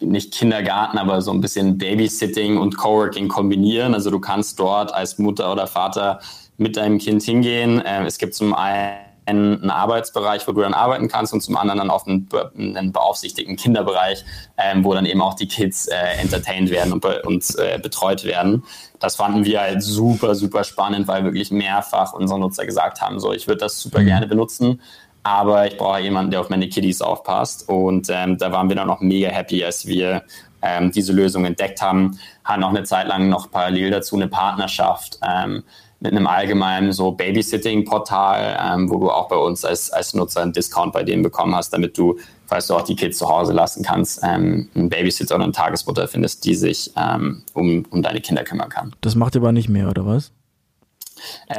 nicht 0.00 0.32
Kindergarten, 0.34 0.98
aber 0.98 1.22
so 1.22 1.30
ein 1.30 1.40
bisschen 1.40 1.78
Babysitting 1.78 2.58
und 2.58 2.76
Coworking 2.76 3.28
kombinieren. 3.28 3.94
Also 3.94 4.10
du 4.10 4.18
kannst 4.18 4.58
dort 4.58 4.92
als 4.92 5.18
Mutter 5.18 5.52
oder 5.52 5.68
Vater 5.68 6.18
mit 6.56 6.76
deinem 6.76 6.98
Kind 6.98 7.22
hingehen. 7.22 7.80
Ähm, 7.84 8.04
es 8.04 8.18
gibt 8.18 8.34
zum 8.34 8.52
einen 8.54 9.01
einen 9.24 9.70
Arbeitsbereich, 9.70 10.46
wo 10.48 10.52
du 10.52 10.62
dann 10.62 10.74
arbeiten 10.74 11.08
kannst 11.08 11.32
und 11.32 11.40
zum 11.40 11.56
anderen 11.56 11.78
dann 11.78 11.90
auch 11.90 12.06
einen, 12.06 12.28
einen 12.56 12.92
beaufsichtigten 12.92 13.56
Kinderbereich, 13.56 14.24
ähm, 14.58 14.84
wo 14.84 14.94
dann 14.94 15.06
eben 15.06 15.22
auch 15.22 15.34
die 15.34 15.46
Kids 15.46 15.86
äh, 15.86 15.96
entertained 16.20 16.70
werden 16.70 16.92
und, 16.92 17.04
und 17.04 17.58
äh, 17.58 17.78
betreut 17.78 18.24
werden. 18.24 18.64
Das 18.98 19.16
fanden 19.16 19.44
wir 19.44 19.60
halt 19.60 19.82
super, 19.82 20.34
super 20.34 20.64
spannend, 20.64 21.06
weil 21.06 21.24
wirklich 21.24 21.50
mehrfach 21.50 22.12
unsere 22.12 22.40
Nutzer 22.40 22.66
gesagt 22.66 23.00
haben, 23.00 23.20
so 23.20 23.32
ich 23.32 23.46
würde 23.46 23.60
das 23.60 23.80
super 23.80 24.00
mhm. 24.00 24.06
gerne 24.06 24.26
benutzen, 24.26 24.80
aber 25.22 25.66
ich 25.66 25.76
brauche 25.76 26.00
jemanden, 26.00 26.32
der 26.32 26.40
auf 26.40 26.50
meine 26.50 26.68
Kiddies 26.68 27.00
aufpasst. 27.00 27.68
Und 27.68 28.08
ähm, 28.10 28.38
da 28.38 28.50
waren 28.50 28.68
wir 28.68 28.76
dann 28.76 28.90
auch 28.90 29.00
mega 29.00 29.28
happy, 29.28 29.64
als 29.64 29.86
wir 29.86 30.22
ähm, 30.62 30.90
diese 30.92 31.12
Lösung 31.12 31.44
entdeckt 31.44 31.80
haben, 31.80 32.18
haben 32.44 32.64
auch 32.64 32.70
eine 32.70 32.84
Zeit 32.84 33.06
lang 33.06 33.28
noch 33.28 33.50
parallel 33.50 33.90
dazu 33.90 34.16
eine 34.16 34.28
Partnerschaft 34.28 35.18
ähm, 35.22 35.64
mit 36.02 36.10
einem 36.12 36.26
allgemeinen 36.26 36.92
so 36.92 37.12
Babysitting-Portal, 37.12 38.58
ähm, 38.60 38.90
wo 38.90 38.98
du 38.98 39.10
auch 39.10 39.28
bei 39.28 39.36
uns 39.36 39.64
als, 39.64 39.90
als 39.90 40.14
Nutzer 40.14 40.42
einen 40.42 40.52
Discount 40.52 40.92
bei 40.92 41.04
denen 41.04 41.22
bekommen 41.22 41.54
hast, 41.54 41.70
damit 41.72 41.96
du, 41.96 42.18
falls 42.46 42.66
du 42.66 42.74
auch 42.74 42.82
die 42.82 42.96
Kids 42.96 43.18
zu 43.18 43.28
Hause 43.28 43.52
lassen 43.52 43.84
kannst, 43.84 44.20
ähm, 44.24 44.68
einen 44.74 44.88
Babysitter 44.88 45.36
oder 45.36 45.44
eine 45.44 45.52
Tagesmutter 45.52 46.08
findest, 46.08 46.44
die 46.44 46.56
sich 46.56 46.90
ähm, 46.96 47.44
um, 47.54 47.84
um 47.90 48.02
deine 48.02 48.20
Kinder 48.20 48.42
kümmern 48.42 48.68
kann. 48.68 48.96
Das 49.00 49.14
macht 49.14 49.36
ihr 49.36 49.40
aber 49.40 49.52
nicht 49.52 49.68
mehr, 49.68 49.88
oder 49.88 50.04
was? 50.04 50.32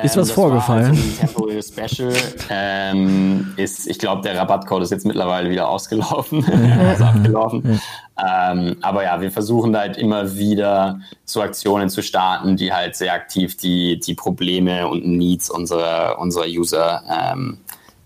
Ist 0.03 0.17
was 0.17 0.31
vorgefallen? 0.31 0.87
Halt 0.87 0.97
ein 0.97 1.17
Temporary 1.19 1.61
Special 1.61 2.13
ähm, 2.49 3.53
ist, 3.57 3.87
ich 3.87 3.99
glaube, 3.99 4.21
der 4.21 4.37
Rabattcode 4.37 4.83
ist 4.83 4.91
jetzt 4.91 5.05
mittlerweile 5.05 5.49
wieder 5.49 5.69
ausgelaufen, 5.69 6.43
also 6.79 7.03
abgelaufen. 7.05 7.81
Ähm, 8.17 8.77
aber 8.81 9.03
ja, 9.03 9.21
wir 9.21 9.31
versuchen 9.31 9.75
halt 9.75 9.97
immer 9.97 10.35
wieder 10.35 10.99
so 11.25 11.41
Aktionen 11.41 11.89
zu 11.89 12.01
starten, 12.01 12.57
die 12.57 12.73
halt 12.73 12.95
sehr 12.95 13.13
aktiv 13.13 13.57
die, 13.57 13.99
die 13.99 14.13
Probleme 14.13 14.87
und 14.87 15.05
Needs 15.05 15.49
unserer, 15.49 16.19
unserer 16.19 16.45
User 16.45 17.03
ähm, 17.09 17.57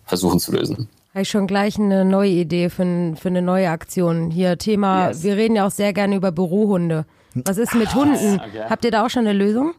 versuchen 0.06 0.40
zu 0.40 0.52
lösen. 0.52 0.90
Habe 1.14 1.24
ich 1.24 1.30
schon 1.30 1.48
gleich 1.48 1.80
eine 1.80 2.06
neue 2.06 2.30
Idee 2.30 2.70
für, 2.70 3.16
für 3.16 3.30
eine 3.30 3.42
neue 3.42 3.70
Aktion. 3.70 4.30
Hier 4.30 4.58
Thema, 4.58 5.10
yes. 5.10 5.24
wir 5.24 5.36
reden 5.36 5.56
ja 5.56 5.66
auch 5.66 5.72
sehr 5.72 5.92
gerne 5.92 6.16
über 6.16 6.32
Bürohunde. 6.32 7.06
Was 7.34 7.58
ist 7.58 7.76
mit 7.76 7.94
Hunden? 7.94 8.40
Okay. 8.40 8.66
Habt 8.70 8.86
ihr 8.86 8.92
da 8.92 9.06
auch 9.06 9.10
schon 9.10 9.28
eine 9.28 9.34
Lösung? 9.38 9.74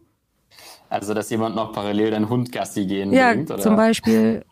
Also, 0.91 1.15
dass 1.15 1.31
jemand 1.31 1.55
noch 1.55 1.73
parallel 1.73 2.11
deinen 2.11 2.29
Hund 2.29 2.51
Gassi 2.51 2.87
gehen 2.87 3.13
ja, 3.13 3.33
bringt? 3.33 3.51
Ja, 3.51 3.59
zum 3.59 3.77
Beispiel. 3.77 4.45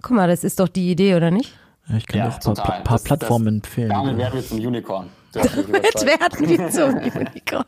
Guck 0.00 0.16
mal, 0.16 0.28
das 0.28 0.44
ist 0.44 0.58
doch 0.58 0.68
die 0.68 0.90
Idee, 0.90 1.14
oder 1.14 1.30
nicht? 1.30 1.52
Ja, 1.88 1.96
ich 1.96 2.06
kann 2.06 2.18
ja, 2.18 2.28
auch 2.28 2.46
ein 2.46 2.54
paar, 2.54 2.80
paar 2.80 2.96
das, 2.96 3.04
Plattformen 3.04 3.46
das, 3.46 3.54
empfehlen. 3.54 3.88
Damit 3.90 4.16
werden 4.16 4.34
wir 4.34 4.46
zum 4.46 4.58
Unicorn. 4.58 5.08
Damit 5.32 6.06
werden 6.06 6.48
wir 6.48 6.70
zum 6.70 6.94
Unicorn. 7.20 7.64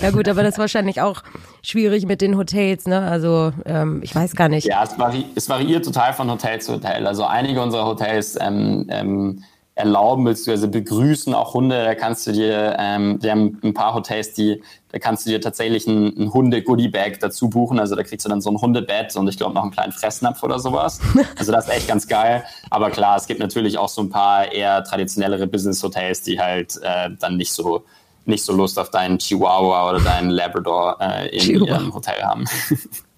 Ja 0.00 0.10
gut, 0.10 0.28
aber 0.28 0.42
das 0.42 0.54
ist 0.54 0.58
wahrscheinlich 0.58 1.00
auch 1.00 1.22
schwierig 1.62 2.06
mit 2.06 2.20
den 2.20 2.36
Hotels, 2.38 2.86
ne? 2.86 3.02
Also 3.02 3.52
ähm, 3.66 4.00
ich 4.02 4.14
weiß 4.14 4.34
gar 4.34 4.48
nicht. 4.48 4.66
Ja, 4.66 4.82
es, 4.82 4.98
vari 4.98 5.26
es, 5.34 5.48
variiert 5.48 5.84
total 5.84 6.14
von 6.14 6.30
Hotel 6.30 6.60
zu 6.60 6.74
Hotel. 6.74 7.06
Also 7.06 7.24
einige 7.24 7.62
unserer 7.62 7.84
Hotels 7.84 8.38
ähm, 8.40 8.86
ähm, 8.88 9.44
erlauben 9.74 10.24
bzw. 10.24 10.66
begrüßen 10.66 11.32
auch 11.34 11.54
Hunde. 11.54 11.82
Da 11.84 11.94
kannst 11.94 12.26
du 12.26 12.32
dir, 12.32 12.76
ähm, 12.78 13.22
wir 13.22 13.30
haben 13.30 13.58
ein 13.62 13.72
paar 13.72 13.94
Hotels, 13.94 14.34
die, 14.34 14.62
da 14.90 14.98
kannst 14.98 15.24
du 15.24 15.30
dir 15.30 15.40
tatsächlich 15.40 15.86
ein, 15.86 16.14
ein 16.18 16.32
Hunde-Goodie-Bag 16.32 17.20
dazu 17.20 17.48
buchen. 17.48 17.78
Also 17.78 17.96
da 17.96 18.02
kriegst 18.02 18.26
du 18.26 18.28
dann 18.28 18.40
so 18.42 18.50
ein 18.50 18.60
Hundebett 18.60 19.16
und 19.16 19.28
ich 19.28 19.38
glaube 19.38 19.54
noch 19.54 19.62
einen 19.62 19.70
kleinen 19.70 19.92
Fressnapf 19.92 20.42
oder 20.42 20.58
sowas. 20.58 21.00
Also 21.38 21.50
das 21.50 21.66
ist 21.66 21.74
echt 21.74 21.88
ganz 21.88 22.06
geil. 22.06 22.44
Aber 22.70 22.90
klar, 22.90 23.16
es 23.16 23.26
gibt 23.26 23.40
natürlich 23.40 23.78
auch 23.78 23.88
so 23.88 24.02
ein 24.02 24.10
paar 24.10 24.52
eher 24.52 24.84
traditionellere 24.84 25.46
Business-Hotels, 25.46 26.22
die 26.22 26.38
halt 26.38 26.78
äh, 26.82 27.10
dann 27.18 27.36
nicht 27.36 27.52
so 27.52 27.84
nicht 28.24 28.44
so 28.44 28.52
Lust 28.52 28.78
auf 28.78 28.90
deinen 28.90 29.18
Chihuahua 29.18 29.90
oder 29.90 30.00
deinen 30.00 30.30
Labrador 30.30 30.96
äh, 31.00 31.28
in 31.30 31.40
Chihuahua. 31.40 31.74
ihrem 31.74 31.94
Hotel 31.94 32.22
haben. 32.22 32.44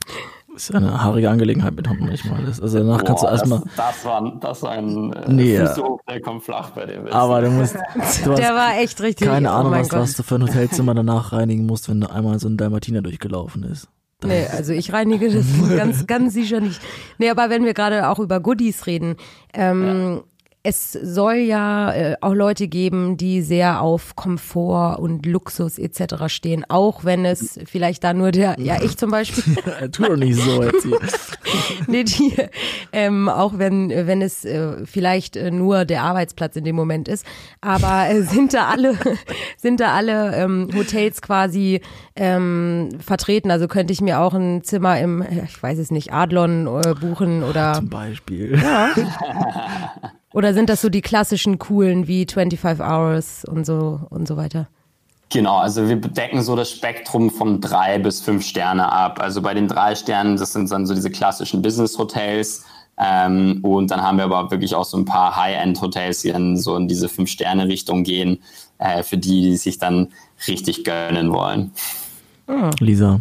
ist 0.55 0.71
ja 0.71 0.77
eine 0.77 1.03
haarige 1.03 1.31
Angelegenheit 1.31 1.75
mit 1.75 1.89
Hunden 1.89 2.07
manchmal. 2.07 2.45
also 2.47 2.79
danach 2.79 2.99
Boah, 2.99 3.05
kannst 3.05 3.23
du 3.23 3.27
erstmal. 3.27 3.61
Das, 3.61 3.77
das, 3.77 4.05
war, 4.05 4.39
das 4.41 4.63
war 4.63 4.71
ein 4.73 5.13
äh, 5.13 5.33
nee, 5.33 5.59
Fußhoch, 5.59 6.01
der 6.09 6.21
kommt 6.21 6.45
flach 6.45 6.71
bei 6.71 6.87
dem. 6.87 7.07
Aber 7.09 7.41
du 7.41 7.51
musst. 7.51 7.77
Du 8.25 8.35
der 8.35 8.55
war 8.55 8.79
echt 8.79 9.01
richtig. 9.01 9.27
Keine 9.27 9.49
oh 9.49 9.53
Ahnung, 9.53 9.73
was, 9.73 9.93
was, 9.93 10.17
du 10.17 10.23
für 10.23 10.37
ein 10.37 10.43
Hotelzimmer 10.43 10.95
danach 10.95 11.33
reinigen 11.33 11.67
musst, 11.67 11.89
wenn 11.89 12.01
du 12.01 12.11
einmal 12.11 12.39
so 12.39 12.49
ein 12.49 12.57
Dalmatiner 12.57 13.03
durchgelaufen 13.03 13.65
ist. 13.65 13.89
Nee, 14.23 14.47
also 14.47 14.73
ich 14.73 14.93
reinige 14.93 15.31
das 15.31 15.47
ganz, 15.77 16.07
ganz 16.07 16.33
sicher 16.33 16.61
nicht. 16.61 16.81
Nee, 17.19 17.31
aber 17.31 17.51
wenn 17.51 17.65
wir 17.65 17.75
gerade 17.75 18.09
auch 18.09 18.19
über 18.19 18.41
Goodies 18.41 18.87
reden, 18.87 19.17
ähm, 19.53 19.85
ja 20.17 20.23
es 20.67 20.93
soll 20.93 21.35
ja 21.35 21.93
äh, 21.93 22.17
auch 22.23 22.33
Leute 22.33 22.69
geben, 22.69 23.19
die 23.19 23.43
sehr 23.43 23.83
auf 23.83 24.17
Komfort 24.17 24.99
und 24.99 25.27
Luxus 25.27 25.79
etc. 25.79 26.29
stehen, 26.29 26.65
auch 26.67 27.05
wenn 27.05 27.27
es 27.27 27.61
vielleicht 27.67 28.03
da 28.03 28.15
nur 28.15 28.33
der, 28.33 28.57
ja 28.59 28.83
ich 28.83 28.97
zum 28.97 29.11
Beispiel. 29.11 29.45
tu 29.93 30.05
doch 30.05 30.17
nicht 30.17 30.41
so 30.41 30.63
jetzt 30.63 30.85
hier. 30.85 30.99
nee, 31.87 32.05
die, 32.05 32.35
ähm, 32.95 33.29
auch 33.29 33.59
wenn, 33.59 33.91
wenn 33.91 34.23
es 34.23 34.47
äh, 34.47 34.87
vielleicht 34.87 35.37
äh, 35.37 35.51
nur 35.51 35.85
der 35.85 36.03
Arbeitsplatz 36.03 36.57
in 36.57 36.65
dem 36.65 36.77
Moment 36.77 37.09
ist, 37.09 37.27
aber 37.61 38.09
äh, 38.09 38.23
sind 38.23 38.55
da 38.55 38.69
alle, 38.69 38.95
sind 39.59 39.81
da 39.81 39.95
alle 39.95 40.35
ähm, 40.35 40.71
Hotels 40.75 41.21
quasi 41.21 41.83
ähm, 42.17 42.89
vertreten? 43.05 43.51
Also 43.51 43.69
könnte 43.69 43.93
ich 43.93 44.01
mir 44.01 44.19
auch 44.19 44.33
ein 44.33 44.65
Zimmer 44.65 44.99
im, 44.99 45.23
ich 45.45 45.63
weiß 45.63 45.77
es 45.77 45.91
nicht, 45.91 46.15
Adlon 46.15 46.67
äh, 46.67 46.95
buchen 46.95 47.43
oder. 47.43 47.75
Zum 47.75 47.91
Beispiel. 47.91 48.59
Ja. 48.59 48.93
Oder 50.35 50.53
sind 50.53 50.69
das 50.69 50.81
so 50.81 50.89
die 50.89 51.01
klassischen 51.01 51.61
coolen 51.61 52.09
wie 52.09 52.27
25 52.27 52.85
Hours 52.85 53.45
und 53.45 53.65
so 53.65 54.01
und 54.11 54.27
so 54.27 54.37
weiter? 54.37 54.67
Genau, 55.31 55.59
also 55.59 55.89
wir 55.89 55.95
bedecken 55.95 56.43
so 56.43 56.57
das 56.57 56.73
Spektrum 56.73 57.31
von 57.31 57.61
drei 57.61 58.01
bis 58.01 58.21
fünf 58.21 58.45
Sterne 58.45 58.91
ab. 58.91 59.21
Also 59.21 59.41
bei 59.41 59.55
den 59.55 59.69
drei 59.69 59.95
Sternen, 59.95 60.37
das 60.37 60.53
sind 60.53 60.71
dann 60.73 60.87
so 60.87 60.95
diese 60.95 61.11
klassischen 61.11 61.63
Business-Hotels. 61.63 62.65
Ähm, 62.99 63.61
und 63.63 63.93
dann 63.93 64.03
haben 64.03 64.19
wir 64.19 64.25
aber 64.25 64.51
wirklich 64.51 64.75
auch 64.75 64.85
so 64.85 64.97
ein 64.97 65.05
paar 65.05 65.37
High-End-Hotels, 65.37 66.23
die 66.23 66.33
dann 66.33 66.57
so 66.57 66.77
in 66.77 66.89
diese 66.89 67.09
Fünf-Sterne-Richtung 67.09 68.03
gehen, 68.03 68.43
äh, 68.79 69.05
für 69.05 69.17
die, 69.17 69.41
die 69.43 69.57
sich 69.57 69.79
dann 69.79 70.09
richtig 70.49 70.83
gönnen 70.83 71.33
wollen. 71.33 71.71
Lisa. 72.81 73.21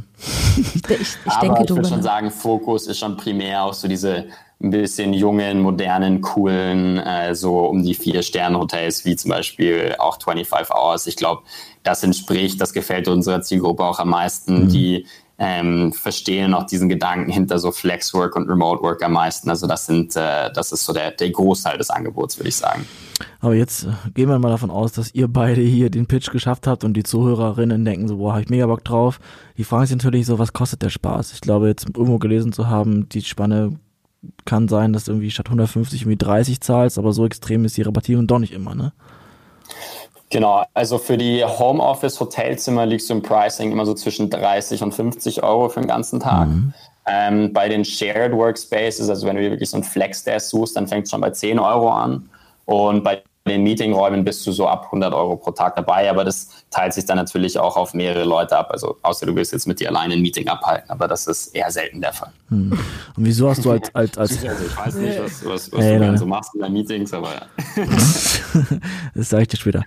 Ich, 0.57 0.75
ich, 0.89 0.99
ich 0.99 1.17
aber 1.25 1.41
denke, 1.41 1.63
ich 1.63 1.69
würde 1.69 1.87
schon 1.87 2.03
sagen, 2.03 2.31
Fokus 2.31 2.87
ist 2.87 2.99
schon 2.99 3.17
primär 3.17 3.63
auf 3.63 3.75
so 3.75 3.87
diese 3.87 4.25
ein 4.63 4.69
bisschen 4.69 5.13
jungen, 5.13 5.59
modernen, 5.59 6.21
coolen, 6.21 6.97
äh, 6.97 7.35
so 7.35 7.59
um 7.59 7.83
die 7.83 7.93
vier 7.93 8.23
Sterne 8.23 8.57
Hotels, 8.57 9.03
wie 9.03 9.15
zum 9.15 9.29
Beispiel 9.29 9.95
auch 9.99 10.17
25 10.21 10.73
Hours. 10.73 11.05
Ich 11.05 11.17
glaube, 11.17 11.43
das 11.83 12.01
entspricht, 12.03 12.61
das 12.61 12.71
gefällt 12.71 13.09
unserer 13.09 13.41
Zielgruppe 13.41 13.83
auch 13.83 13.99
am 13.99 14.09
meisten. 14.09 14.63
Mhm. 14.63 14.69
Die 14.69 15.05
ähm, 15.37 15.91
verstehen 15.91 16.53
auch 16.53 16.65
diesen 16.65 16.87
Gedanken 16.87 17.29
hinter 17.29 17.59
so 17.59 17.71
Flexwork 17.71 18.35
und 18.35 18.47
Remote 18.49 18.81
Work 18.83 19.03
am 19.03 19.13
meisten. 19.13 19.49
Also 19.49 19.67
das 19.67 19.85
sind, 19.85 20.15
äh, 20.15 20.51
das 20.53 20.71
ist 20.71 20.85
so 20.85 20.93
der, 20.93 21.11
der 21.11 21.31
Großteil 21.31 21.77
des 21.77 21.89
Angebots, 21.89 22.37
würde 22.37 22.49
ich 22.49 22.55
sagen. 22.55 22.85
Aber 23.41 23.55
jetzt 23.55 23.83
äh, 23.83 23.89
gehen 24.13 24.29
wir 24.29 24.39
mal 24.39 24.49
davon 24.49 24.71
aus, 24.71 24.93
dass 24.93 25.13
ihr 25.13 25.27
beide 25.27 25.61
hier 25.61 25.89
den 25.89 26.05
Pitch 26.05 26.31
geschafft 26.31 26.67
habt 26.67 26.85
und 26.85 26.93
die 26.93 27.03
Zuhörerinnen 27.03 27.83
denken 27.83 28.07
so, 28.07 28.17
boah, 28.17 28.35
hab 28.35 28.41
ich 28.41 28.49
mega 28.49 28.67
Bock 28.67 28.85
drauf. 28.85 29.19
Die 29.57 29.65
Frage 29.65 29.85
ist 29.85 29.91
natürlich 29.91 30.25
so, 30.25 30.39
was 30.39 30.53
kostet 30.53 30.81
der 30.81 30.89
Spaß? 30.89 31.33
Ich 31.33 31.41
glaube, 31.41 31.67
jetzt 31.67 31.87
irgendwo 31.87 32.19
gelesen 32.19 32.53
zu 32.53 32.67
haben, 32.67 33.09
die 33.09 33.21
Spanne 33.21 33.79
kann 34.45 34.67
sein, 34.67 34.93
dass 34.93 35.07
irgendwie 35.07 35.31
statt 35.31 35.47
150 35.47 36.01
irgendwie 36.01 36.17
30 36.17 36.61
zahlst, 36.61 36.97
aber 36.97 37.13
so 37.13 37.25
extrem 37.25 37.65
ist 37.65 37.77
die 37.77 37.81
Rabattierung 37.81 38.27
doch 38.27 38.39
nicht 38.39 38.53
immer, 38.53 38.75
ne? 38.75 38.93
Genau, 40.29 40.65
also 40.73 40.97
für 40.97 41.17
die 41.17 41.45
Homeoffice-Hotelzimmer 41.45 42.87
liegst 42.87 43.09
du 43.09 43.13
im 43.13 43.21
Pricing 43.21 43.71
immer 43.71 43.85
so 43.85 43.93
zwischen 43.93 44.31
30 44.31 44.81
und 44.81 44.91
50 44.91 45.43
Euro 45.43 45.69
für 45.69 45.79
den 45.79 45.87
ganzen 45.87 46.19
Tag. 46.19 46.47
Mhm. 46.47 46.73
Ähm, 47.05 47.53
bei 47.53 47.69
den 47.69 47.85
Shared 47.85 48.31
Workspaces, 48.31 49.09
also 49.09 49.27
wenn 49.27 49.35
du 49.35 49.43
dir 49.43 49.51
wirklich 49.51 49.69
so 49.69 49.77
ein 49.77 49.83
Flex-Desk 49.83 50.49
suchst, 50.49 50.75
dann 50.75 50.87
fängt 50.87 51.05
es 51.05 51.11
schon 51.11 51.21
bei 51.21 51.29
10 51.29 51.59
Euro 51.59 51.91
an. 51.91 52.29
Und 52.65 53.03
bei 53.03 53.21
den 53.47 53.63
Meetingräumen 53.63 54.23
bist 54.23 54.47
du 54.47 54.53
so 54.53 54.67
ab 54.67 54.85
100 54.85 55.13
Euro 55.13 55.35
pro 55.35 55.51
Tag 55.51 55.75
dabei, 55.75 56.09
aber 56.09 56.23
das 56.23 56.47
teilt 56.69 56.93
sich 56.93 57.05
dann 57.05 57.17
natürlich 57.17 57.59
auch 57.59 57.75
auf 57.75 57.93
mehrere 57.93 58.23
Leute 58.23 58.57
ab. 58.57 58.69
Also 58.71 58.97
außer 59.01 59.25
du 59.25 59.35
willst 59.35 59.51
jetzt 59.51 59.67
mit 59.67 59.81
dir 59.81 59.89
alleine 59.89 60.13
ein 60.13 60.21
Meeting 60.21 60.47
abhalten, 60.47 60.89
aber 60.89 61.09
das 61.09 61.27
ist 61.27 61.47
eher 61.47 61.69
selten 61.69 61.99
der 61.99 62.13
Fall. 62.13 62.31
Hm. 62.47 62.71
Und 62.71 62.79
wieso 63.17 63.49
hast 63.49 63.65
du 63.65 63.71
als... 63.71 63.93
als, 63.93 64.17
als 64.17 64.45
also 64.45 64.65
ich 64.65 64.77
weiß 64.77 64.95
nicht, 64.95 65.21
was, 65.21 65.45
was, 65.45 65.71
was 65.73 65.81
hey, 65.81 65.99
du 65.99 66.05
dann 66.05 66.17
so 66.17 66.25
machst 66.25 66.55
in 66.55 66.61
deinen 66.61 66.73
Meetings, 66.73 67.13
aber 67.13 67.29
ja. 67.33 67.85
das 69.13 69.29
sage 69.29 69.43
ich 69.43 69.49
dir 69.49 69.57
später. 69.57 69.83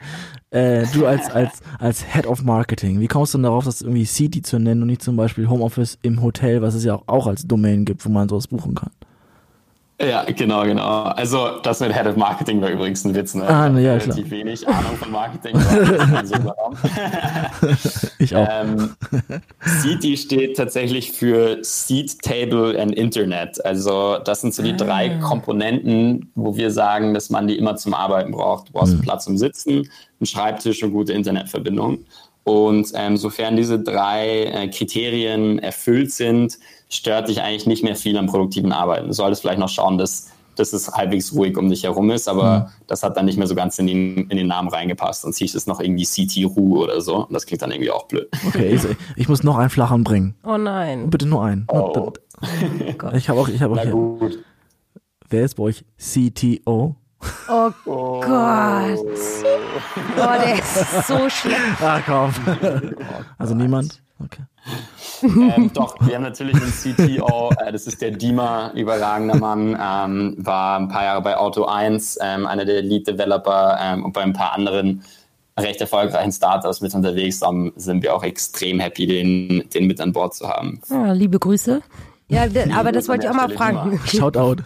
Äh, 0.51 0.87
du 0.92 1.07
als, 1.07 1.31
als, 1.31 1.61
als 1.79 2.05
Head 2.12 2.27
of 2.27 2.42
Marketing, 2.42 3.01
wie 3.01 3.09
kommst 3.09 3.33
du 3.33 3.38
denn 3.38 3.45
darauf, 3.45 3.64
das 3.64 3.81
irgendwie 3.81 4.05
City 4.05 4.42
zu 4.42 4.59
nennen 4.59 4.83
und 4.83 4.88
nicht 4.88 5.03
zum 5.03 5.16
Beispiel 5.16 5.49
Homeoffice 5.49 5.99
im 6.03 6.21
Hotel, 6.23 6.61
was 6.61 6.75
es 6.75 6.85
ja 6.85 6.95
auch, 6.95 7.05
auch 7.07 7.27
als 7.27 7.47
Domain 7.47 7.87
gibt, 7.87 8.05
wo 8.05 8.11
man 8.11 8.29
sowas 8.29 8.49
buchen 8.49 8.75
kann? 8.75 8.90
Ja, 9.99 10.25
genau, 10.25 10.65
genau. 10.65 11.05
Also 11.05 11.59
das 11.63 11.81
mit 11.81 11.95
Head 11.95 12.07
of 12.07 12.17
Marketing 12.17 12.61
war 12.61 12.69
übrigens 12.69 13.03
ein 13.07 13.15
Witz. 13.15 13.35
Ne? 13.35 13.49
Ah, 13.49 13.67
na, 13.71 13.81
ja, 13.81 13.95
relativ 13.95 14.29
klar. 14.29 14.31
wenig 14.31 14.69
Ahnung 14.69 14.97
von 14.99 15.11
Marketing. 15.11 15.57
Ich 18.19 18.35
auch. 18.35 18.49
ähm, 18.51 18.95
CT 19.61 20.19
steht 20.19 20.57
tatsächlich 20.57 21.13
für 21.13 21.59
Seat, 21.63 22.19
Table 22.23 22.81
and 22.81 22.95
Internet. 22.95 23.65
Also 23.65 24.19
das 24.25 24.41
sind 24.41 24.55
so 24.55 24.63
die 24.63 24.77
drei 24.77 25.19
Komponenten, 25.21 26.31
wo 26.35 26.57
wir 26.57 26.71
sagen, 26.71 27.15
dass 27.15 27.31
man 27.31 27.47
die 27.47 27.57
immer 27.57 27.77
zum 27.77 27.95
Arbeiten 27.95 28.33
braucht. 28.33 28.69
Du 28.69 28.73
brauchst 28.73 28.93
einen 28.93 29.03
Platz 29.03 29.25
zum 29.25 29.37
Sitzen, 29.37 29.89
einen 30.21 30.27
Schreibtisch 30.27 30.83
und 30.83 30.93
gute 30.93 31.13
Internetverbindung. 31.13 32.05
Und 32.45 32.93
ähm, 32.95 33.17
sofern 33.17 33.57
diese 33.57 33.79
drei 33.79 34.45
äh, 34.45 34.69
Kriterien 34.69 35.59
erfüllt 35.59 36.13
sind, 36.13 36.59
stört 36.88 37.29
dich 37.29 37.42
eigentlich 37.42 37.66
nicht 37.66 37.83
mehr 37.83 37.96
viel 37.96 38.16
am 38.16 38.27
produktiven 38.27 38.72
Arbeiten. 38.72 39.09
Du 39.09 39.12
solltest 39.12 39.42
vielleicht 39.42 39.59
noch 39.59 39.68
schauen, 39.68 39.99
dass, 39.99 40.31
dass 40.55 40.72
es 40.72 40.92
halbwegs 40.92 41.35
ruhig 41.35 41.57
um 41.57 41.68
dich 41.68 41.85
herum 41.85 42.11
ist, 42.11 42.29
aber 42.29 42.70
das 42.87 43.03
hat 43.03 43.16
dann 43.16 43.25
nicht 43.25 43.38
mehr 43.38 43.46
so 43.46 43.55
ganz 43.55 43.79
in 43.79 43.87
den, 43.87 44.16
in 44.31 44.37
den 44.37 44.46
Namen 44.46 44.68
reingepasst. 44.68 45.22
Sonst 45.22 45.38
hieß 45.38 45.55
es 45.55 45.66
noch 45.66 45.81
irgendwie 45.81 46.05
CT 46.05 46.46
Ruhe 46.57 46.81
oder 46.85 47.01
so. 47.01 47.27
Und 47.27 47.33
das 47.33 47.46
klingt 47.46 47.62
dann 47.62 47.70
irgendwie 47.72 47.90
auch 47.90 48.07
blöd. 48.07 48.29
Okay, 48.46 48.68
ich, 48.75 48.83
ich 49.16 49.29
muss 49.29 49.42
noch 49.42 49.59
einen 49.59 49.70
Flachern 49.70 50.05
bringen. 50.05 50.35
Oh 50.44 50.57
nein. 50.57 51.11
Bitte 51.11 51.27
nur 51.27 51.44
einen. 51.44 51.66
Oh. 51.68 52.12
Ich 53.14 53.29
habe 53.29 53.40
auch, 53.40 53.49
ich 53.49 53.62
habe 53.62 53.72
auch 53.72 53.77
Na 53.77 53.83
hier. 53.83 53.92
gut. 53.92 54.38
Wer 55.29 55.44
ist 55.44 55.55
bei 55.55 55.64
euch 55.64 55.85
CTO? 55.99 56.94
Oh 57.49 57.71
Gott. 57.85 58.99
Oh, 60.17 60.41
der 60.45 60.55
ist 60.55 61.07
so 61.07 61.29
schlecht. 61.29 61.61
Ah, 61.81 62.01
komm. 62.05 62.33
Also 63.39 63.55
niemand? 63.55 64.03
Okay. 64.23 64.43
ähm, 65.23 65.71
doch, 65.73 65.95
wir 66.01 66.15
haben 66.17 66.23
natürlich 66.23 66.59
den 66.59 66.73
CTO, 66.73 67.51
äh, 67.59 67.71
das 67.71 67.87
ist 67.87 68.01
der 68.03 68.11
Dima, 68.11 68.73
überragender 68.75 69.37
Mann, 69.37 69.79
ähm, 69.81 70.35
war 70.39 70.79
ein 70.79 70.89
paar 70.89 71.05
Jahre 71.05 71.23
bei 71.23 71.37
Auto 71.37 71.67
1, 71.67 72.19
ähm, 72.21 72.47
einer 72.47 72.65
der 72.65 72.83
Lead-Developer 72.83 73.79
ähm, 73.81 74.05
und 74.05 74.12
bei 74.12 74.23
ein 74.23 74.33
paar 74.33 74.53
anderen 74.53 75.05
recht 75.59 75.81
erfolgreichen 75.81 76.33
Startups 76.33 76.81
mit 76.81 76.95
unterwegs. 76.95 77.41
Darum 77.41 77.73
sind 77.77 78.03
wir 78.03 78.15
auch 78.15 78.23
extrem 78.23 78.81
happy, 78.81 79.07
den, 79.07 79.65
den 79.73 79.87
mit 79.87 80.01
an 80.01 80.12
Bord 80.12 80.35
zu 80.35 80.49
haben. 80.49 80.81
Ja, 80.91 81.12
liebe 81.12 81.39
Grüße. 81.39 81.81
Ja, 82.29 82.45
aber 82.75 82.91
das 82.91 83.09
wollte 83.09 83.27
ich 83.27 83.31
auch 83.31 83.37
mal 83.37 83.49
fragen. 83.49 84.01
Shoutout. 84.07 84.57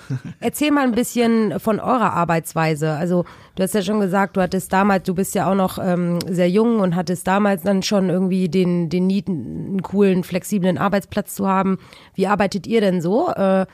Erzähl 0.41 0.71
mal 0.71 0.85
ein 0.85 0.93
bisschen 0.93 1.61
von 1.61 1.79
eurer 1.79 2.15
Arbeitsweise. 2.15 2.93
Also 2.93 3.27
du 3.55 3.63
hast 3.63 3.75
ja 3.75 3.83
schon 3.83 4.01
gesagt, 4.01 4.39
du 4.39 4.41
hattest 4.41 4.73
damals, 4.73 5.05
du 5.05 5.15
bist 5.15 5.35
ja 5.35 5.51
auch 5.51 5.55
noch 5.55 5.79
ähm, 5.79 6.21
sehr 6.27 6.49
jung 6.49 6.81
und 6.81 6.97
hattest 6.97 7.27
damals 7.27 7.63
dann 7.63 7.83
schon 7.83 8.09
irgendwie 8.09 8.49
den, 8.49 8.89
den 8.89 9.07
Need, 9.07 9.29
einen 9.29 9.83
coolen, 9.83 10.25
flexiblen 10.25 10.79
Arbeitsplatz 10.79 11.35
zu 11.35 11.47
haben. 11.47 11.79
Wie 12.15 12.27
arbeitet 12.27 12.67
ihr 12.67 12.81
denn 12.81 13.03
so? 13.03 13.29
Äh, 13.29 13.67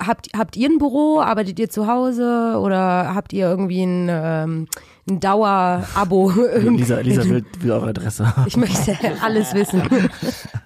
habt, 0.00 0.28
habt 0.36 0.56
ihr 0.56 0.68
ein 0.68 0.78
Büro? 0.78 1.20
Arbeitet 1.20 1.60
ihr 1.60 1.70
zu 1.70 1.86
Hause? 1.86 2.58
Oder 2.60 3.14
habt 3.14 3.32
ihr 3.32 3.48
irgendwie 3.48 3.84
ein, 3.84 4.08
ähm, 4.10 4.68
ein 5.08 5.20
Dauerabo? 5.20 6.30
Lisa, 6.56 7.00
Lisa 7.00 7.24
will, 7.24 7.44
will 7.60 7.70
eure 7.70 7.88
Adresse. 7.88 8.32
Ich 8.46 8.56
möchte 8.56 8.96
alles 9.22 9.54
wissen. 9.54 9.82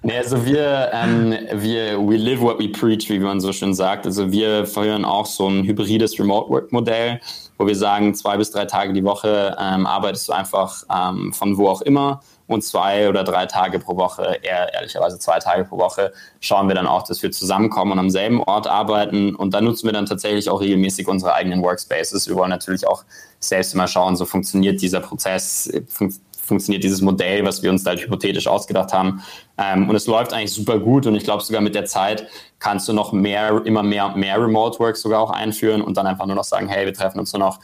Nee, 0.03 0.17
also 0.17 0.43
wir, 0.43 0.89
ähm, 0.93 1.35
wir, 1.53 1.99
we 1.99 2.17
live 2.17 2.41
what 2.41 2.57
we 2.57 2.67
preach, 2.67 3.07
wie 3.07 3.19
man 3.19 3.39
so 3.39 3.53
schön 3.53 3.75
sagt. 3.75 4.07
Also 4.07 4.31
wir 4.31 4.65
verhören 4.65 5.05
auch 5.05 5.27
so 5.27 5.47
ein 5.47 5.63
hybrides 5.63 6.17
Remote-Work-Modell, 6.17 7.21
wo 7.59 7.67
wir 7.67 7.75
sagen, 7.75 8.15
zwei 8.15 8.35
bis 8.35 8.49
drei 8.49 8.65
Tage 8.65 8.93
die 8.93 9.03
Woche 9.03 9.55
ähm, 9.59 9.85
arbeitest 9.85 10.27
du 10.27 10.33
einfach 10.33 10.83
ähm, 10.91 11.31
von 11.33 11.55
wo 11.55 11.67
auch 11.67 11.83
immer 11.83 12.19
und 12.51 12.63
zwei 12.63 13.09
oder 13.09 13.23
drei 13.23 13.45
Tage 13.45 13.79
pro 13.79 13.97
Woche, 13.97 14.39
eher 14.41 14.73
ehrlicherweise 14.73 15.19
zwei 15.19 15.39
Tage 15.39 15.65
pro 15.65 15.77
Woche, 15.77 16.13
schauen 16.39 16.67
wir 16.67 16.75
dann 16.75 16.87
auch, 16.87 17.03
dass 17.03 17.23
wir 17.23 17.31
zusammenkommen 17.31 17.93
und 17.93 17.99
am 17.99 18.09
selben 18.09 18.41
Ort 18.43 18.67
arbeiten. 18.67 19.35
Und 19.35 19.53
da 19.53 19.61
nutzen 19.61 19.87
wir 19.87 19.93
dann 19.93 20.05
tatsächlich 20.05 20.49
auch 20.49 20.61
regelmäßig 20.61 21.07
unsere 21.07 21.33
eigenen 21.33 21.61
Workspaces. 21.61 22.27
Wir 22.27 22.35
wollen 22.35 22.49
natürlich 22.49 22.87
auch 22.87 23.03
selbst 23.39 23.73
immer 23.73 23.87
schauen, 23.87 24.15
so 24.15 24.25
funktioniert 24.25 24.81
dieser 24.81 24.99
Prozess, 24.99 25.71
fun 25.87 26.13
funktioniert 26.51 26.83
dieses 26.83 27.01
Modell, 27.01 27.45
was 27.45 27.63
wir 27.63 27.69
uns 27.69 27.83
da 27.83 27.91
halt 27.91 28.01
hypothetisch 28.01 28.45
ausgedacht 28.47 28.91
haben. 28.91 29.23
Ähm, 29.57 29.87
und 29.89 29.95
es 29.95 30.05
läuft 30.05 30.33
eigentlich 30.33 30.51
super 30.51 30.79
gut 30.79 31.05
und 31.05 31.15
ich 31.15 31.23
glaube 31.23 31.43
sogar 31.43 31.61
mit 31.61 31.75
der 31.75 31.85
Zeit 31.85 32.27
kannst 32.59 32.89
du 32.89 32.93
noch 32.93 33.13
mehr, 33.13 33.61
immer 33.63 33.83
mehr 33.83 34.09
mehr 34.15 34.41
Remote 34.41 34.77
Work 34.79 34.97
sogar 34.97 35.21
auch 35.21 35.31
einführen 35.31 35.81
und 35.81 35.95
dann 35.95 36.07
einfach 36.07 36.25
nur 36.25 36.35
noch 36.35 36.43
sagen, 36.43 36.67
hey, 36.67 36.85
wir 36.85 36.93
treffen 36.93 37.19
uns 37.19 37.31
nur 37.31 37.39
noch 37.39 37.59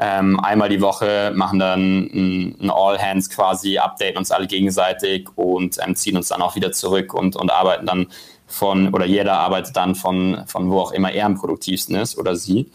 ähm, 0.00 0.40
einmal 0.40 0.70
die 0.70 0.80
Woche, 0.80 1.32
machen 1.34 1.58
dann 1.58 1.80
ein, 1.80 2.56
ein 2.60 2.70
All 2.70 2.98
Hands 2.98 3.28
quasi, 3.28 3.78
updaten 3.78 4.16
uns 4.16 4.30
alle 4.30 4.46
gegenseitig 4.46 5.28
und 5.36 5.76
ähm, 5.86 5.94
ziehen 5.94 6.16
uns 6.16 6.28
dann 6.28 6.40
auch 6.40 6.56
wieder 6.56 6.72
zurück 6.72 7.12
und, 7.12 7.36
und 7.36 7.52
arbeiten 7.52 7.84
dann 7.84 8.06
von, 8.46 8.92
oder 8.94 9.06
jeder 9.06 9.38
arbeitet 9.38 9.76
dann 9.76 9.94
von, 9.94 10.42
von 10.46 10.70
wo 10.70 10.80
auch 10.80 10.92
immer 10.92 11.12
er 11.12 11.26
am 11.26 11.36
produktivsten 11.36 11.94
ist 11.94 12.18
oder 12.18 12.34
sie. 12.34 12.70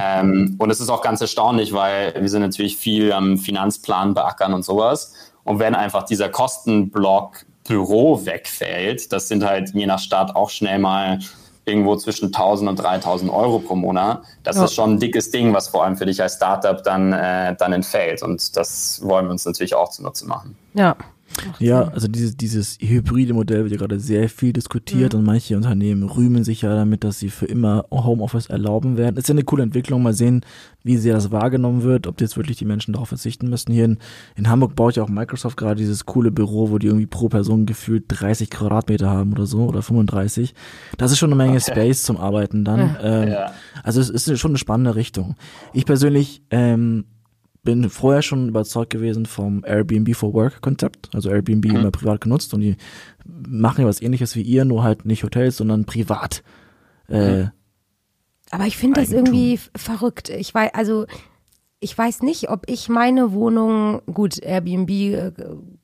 Ähm, 0.00 0.56
und 0.58 0.70
es 0.70 0.80
ist 0.80 0.88
auch 0.88 1.02
ganz 1.02 1.20
erstaunlich, 1.20 1.72
weil 1.72 2.14
wir 2.18 2.28
sind 2.28 2.42
natürlich 2.42 2.76
viel 2.76 3.12
am 3.12 3.36
Finanzplan 3.36 4.14
beackern 4.14 4.54
und 4.54 4.64
sowas. 4.64 5.14
Und 5.44 5.58
wenn 5.58 5.74
einfach 5.74 6.04
dieser 6.04 6.28
Kostenblock 6.28 7.44
Büro 7.64 8.24
wegfällt, 8.24 9.12
das 9.12 9.28
sind 9.28 9.44
halt 9.44 9.74
je 9.74 9.86
nach 9.86 9.98
Stadt 9.98 10.34
auch 10.34 10.48
schnell 10.48 10.78
mal 10.78 11.18
irgendwo 11.68 11.94
zwischen 11.96 12.26
1000 12.32 12.70
und 12.70 12.76
3000 12.76 13.30
Euro 13.32 13.58
pro 13.60 13.74
Monat. 13.76 14.22
Das 14.42 14.56
Ja. 14.56 14.64
ist 14.64 14.74
schon 14.74 14.94
ein 14.94 14.98
dickes 14.98 15.30
Ding, 15.30 15.52
was 15.54 15.68
vor 15.68 15.84
allem 15.84 15.96
für 15.96 16.06
dich 16.06 16.20
als 16.22 16.34
Startup 16.34 16.82
dann, 16.82 17.12
äh, 17.12 17.54
dann 17.56 17.72
entfällt. 17.72 18.22
Und 18.22 18.56
das 18.56 19.00
wollen 19.04 19.26
wir 19.26 19.30
uns 19.32 19.44
natürlich 19.44 19.74
auch 19.74 19.90
zunutze 19.90 20.26
machen. 20.26 20.56
Ja. 20.74 20.96
Ja, 21.58 21.88
also 21.88 22.08
dieses, 22.08 22.36
dieses 22.36 22.78
hybride 22.80 23.34
Modell 23.34 23.62
wird 23.64 23.72
ja 23.72 23.78
gerade 23.78 24.00
sehr 24.00 24.28
viel 24.28 24.52
diskutiert 24.52 25.14
und 25.14 25.24
manche 25.24 25.56
Unternehmen 25.56 26.02
rühmen 26.02 26.44
sich 26.44 26.62
ja 26.62 26.74
damit, 26.74 27.04
dass 27.04 27.18
sie 27.18 27.30
für 27.30 27.46
immer 27.46 27.86
Homeoffice 27.90 28.46
erlauben 28.46 28.96
werden. 28.96 29.16
Ist 29.16 29.28
ja 29.28 29.34
eine 29.34 29.44
coole 29.44 29.62
Entwicklung. 29.62 30.02
Mal 30.02 30.14
sehen, 30.14 30.42
wie 30.82 30.96
sehr 30.96 31.14
das 31.14 31.30
wahrgenommen 31.30 31.82
wird, 31.82 32.06
ob 32.06 32.20
jetzt 32.20 32.36
wirklich 32.36 32.56
die 32.56 32.64
Menschen 32.64 32.92
darauf 32.94 33.08
verzichten 33.08 33.48
müssen. 33.48 33.72
Hier 33.72 33.84
in, 33.84 33.98
in 34.36 34.48
Hamburg 34.48 34.74
baut 34.74 34.96
ja 34.96 35.02
auch 35.02 35.08
Microsoft 35.08 35.56
gerade 35.56 35.76
dieses 35.76 36.06
coole 36.06 36.30
Büro, 36.30 36.70
wo 36.70 36.78
die 36.78 36.86
irgendwie 36.86 37.06
pro 37.06 37.28
Person 37.28 37.66
gefühlt 37.66 38.04
30 38.08 38.50
Quadratmeter 38.50 39.08
haben 39.10 39.32
oder 39.32 39.46
so 39.46 39.66
oder 39.66 39.82
35. 39.82 40.54
Das 40.96 41.12
ist 41.12 41.18
schon 41.18 41.32
eine 41.32 41.42
Menge 41.42 41.60
Space 41.60 42.02
zum 42.04 42.16
Arbeiten 42.16 42.64
dann. 42.64 42.96
Ähm, 43.02 43.28
Ja. 43.28 43.52
Also 43.82 44.00
es 44.00 44.10
ist 44.10 44.38
schon 44.38 44.52
eine 44.52 44.58
spannende 44.58 44.94
Richtung. 44.94 45.36
Ich 45.72 45.84
persönlich 45.84 46.42
ähm, 46.50 47.04
bin 47.62 47.90
vorher 47.90 48.22
schon 48.22 48.48
überzeugt 48.48 48.90
gewesen 48.90 49.26
vom 49.26 49.64
Airbnb 49.66 50.14
for 50.14 50.32
Work 50.32 50.60
Konzept. 50.62 51.10
Also 51.14 51.30
Airbnb 51.30 51.66
immer 51.66 51.90
privat 51.90 52.20
genutzt 52.20 52.54
und 52.54 52.60
die 52.60 52.76
machen 53.26 53.82
ja 53.82 53.86
was 53.86 54.00
ähnliches 54.00 54.36
wie 54.36 54.42
ihr, 54.42 54.64
nur 54.64 54.82
halt 54.82 55.04
nicht 55.04 55.22
Hotels, 55.24 55.56
sondern 55.58 55.84
privat. 55.84 56.42
Äh, 57.08 57.46
Aber 58.50 58.64
ich 58.66 58.76
finde 58.76 59.00
das 59.00 59.12
irgendwie 59.12 59.58
verrückt. 59.76 60.30
Ich 60.30 60.54
weiß, 60.54 60.72
also 60.74 61.06
ich 61.80 61.96
weiß 61.96 62.22
nicht, 62.22 62.50
ob 62.50 62.64
ich 62.66 62.88
meine 62.88 63.32
Wohnung, 63.32 64.02
gut, 64.12 64.38
Airbnb, 64.42 64.90
äh, 64.90 65.32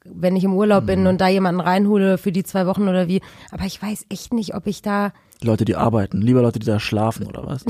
wenn 0.04 0.36
ich 0.36 0.44
im 0.44 0.54
Urlaub 0.54 0.82
Mhm. 0.84 0.86
bin 0.86 1.06
und 1.06 1.20
da 1.20 1.28
jemanden 1.28 1.60
reinhole 1.60 2.18
für 2.18 2.32
die 2.32 2.42
zwei 2.44 2.66
Wochen 2.66 2.88
oder 2.88 3.06
wie, 3.08 3.20
aber 3.50 3.64
ich 3.64 3.80
weiß 3.80 4.06
echt 4.08 4.32
nicht, 4.32 4.54
ob 4.54 4.66
ich 4.66 4.82
da. 4.82 5.12
Leute, 5.44 5.64
die 5.64 5.76
arbeiten, 5.76 6.20
lieber 6.20 6.42
Leute, 6.42 6.58
die 6.58 6.66
da 6.66 6.80
schlafen 6.80 7.26
oder 7.26 7.46
was? 7.46 7.64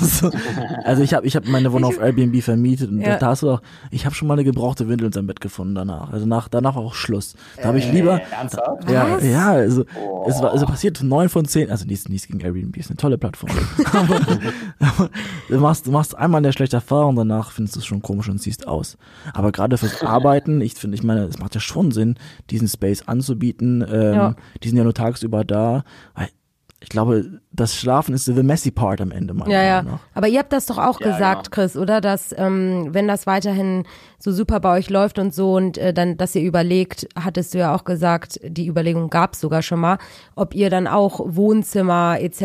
also, 0.00 0.30
also 0.84 1.02
ich 1.02 1.14
habe 1.14 1.26
ich 1.26 1.36
hab 1.36 1.46
meine 1.46 1.72
Wohnung 1.72 1.90
auf 1.90 2.00
Airbnb 2.00 2.42
vermietet 2.42 2.90
und 2.90 3.00
Ja. 3.00 3.16
da 3.18 3.28
hast 3.28 3.42
du 3.42 3.50
auch, 3.50 3.62
ich 3.90 4.04
habe 4.06 4.14
schon 4.14 4.28
mal 4.28 4.34
eine 4.34 4.44
gebrauchte 4.44 4.88
Windel 4.88 5.06
in 5.06 5.12
seinem 5.12 5.26
Bett 5.26 5.40
gefunden 5.40 5.74
danach. 5.74 6.10
Also 6.12 6.26
nach, 6.26 6.48
danach 6.48 6.76
auch 6.76 6.94
Schluss. 6.94 7.34
Da 7.56 7.64
habe 7.68 7.78
ich 7.78 7.90
lieber, 7.92 8.20
Ernsthaft? 8.30 8.90
Ja, 8.90 9.16
Was? 9.16 9.24
ja, 9.24 9.52
also 9.52 9.84
es 10.28 10.40
war 10.42 10.52
also 10.52 10.66
passiert 10.66 11.02
neun 11.02 11.28
von 11.28 11.44
zehn, 11.44 11.70
also 11.70 11.84
nichts, 11.86 12.08
nichts 12.08 12.26
gegen 12.26 12.40
Airbnb, 12.40 12.76
ist 12.76 12.90
eine 12.90 12.96
tolle 12.96 13.18
Plattform. 13.18 13.50
aber, 13.92 14.16
aber 14.80 15.10
du 15.48 15.58
machst, 15.58 15.86
du 15.86 15.90
machst 15.90 16.16
einmal 16.16 16.38
eine 16.38 16.52
schlechte 16.52 16.76
Erfahrung, 16.76 17.16
danach 17.16 17.50
findest 17.50 17.76
du 17.76 17.80
es 17.80 17.86
schon 17.86 18.02
komisch 18.02 18.28
und 18.28 18.40
siehst 18.40 18.66
aus. 18.68 18.96
Aber 19.34 19.52
gerade 19.52 19.78
fürs 19.78 20.02
Arbeiten, 20.02 20.60
ich 20.60 20.74
finde, 20.74 20.96
ich 20.96 21.02
meine, 21.02 21.24
es 21.24 21.38
macht 21.38 21.54
ja 21.54 21.60
schon 21.60 21.90
Sinn, 21.90 22.16
diesen 22.50 22.68
Space 22.68 23.02
anzubieten. 23.06 23.84
Ähm, 23.88 24.14
Ja. 24.14 24.34
Die 24.62 24.68
sind 24.68 24.78
ja 24.78 24.84
nur 24.84 24.94
tagsüber 24.94 25.44
da. 25.44 25.84
Weil 26.14 26.28
ich 26.80 26.90
glaube, 26.90 27.40
das 27.52 27.74
Schlafen 27.74 28.14
ist 28.14 28.26
the 28.26 28.42
messy 28.42 28.70
part 28.70 29.00
am 29.00 29.10
Ende 29.10 29.32
meiner 29.32 29.50
Ja, 29.50 29.62
ja. 29.62 30.00
Aber 30.14 30.28
ihr 30.28 30.38
habt 30.38 30.52
das 30.52 30.66
doch 30.66 30.76
auch 30.76 31.00
Ja, 31.00 31.06
gesagt, 31.12 31.50
genau. 31.50 31.54
Chris, 31.54 31.74
oder? 31.76 32.02
Dass, 32.02 32.34
ähm, 32.36 32.88
wenn 32.92 33.08
das 33.08 33.26
weiterhin 33.26 33.84
so 34.18 34.30
super 34.30 34.60
bei 34.60 34.76
euch 34.76 34.90
läuft 34.90 35.18
und 35.18 35.34
so 35.34 35.54
und 35.54 35.78
äh, 35.78 35.94
dann, 35.94 36.18
dass 36.18 36.34
ihr 36.34 36.42
überlegt, 36.42 37.08
hattest 37.18 37.54
du 37.54 37.58
ja 37.58 37.74
auch 37.74 37.84
gesagt, 37.84 38.38
die 38.44 38.68
Überlegung 38.68 39.08
gab 39.08 39.32
es 39.32 39.40
sogar 39.40 39.62
schon 39.62 39.80
mal, 39.80 39.96
ob 40.34 40.54
ihr 40.54 40.68
dann 40.68 40.86
auch 40.86 41.20
Wohnzimmer 41.24 42.18
etc. 42.20 42.42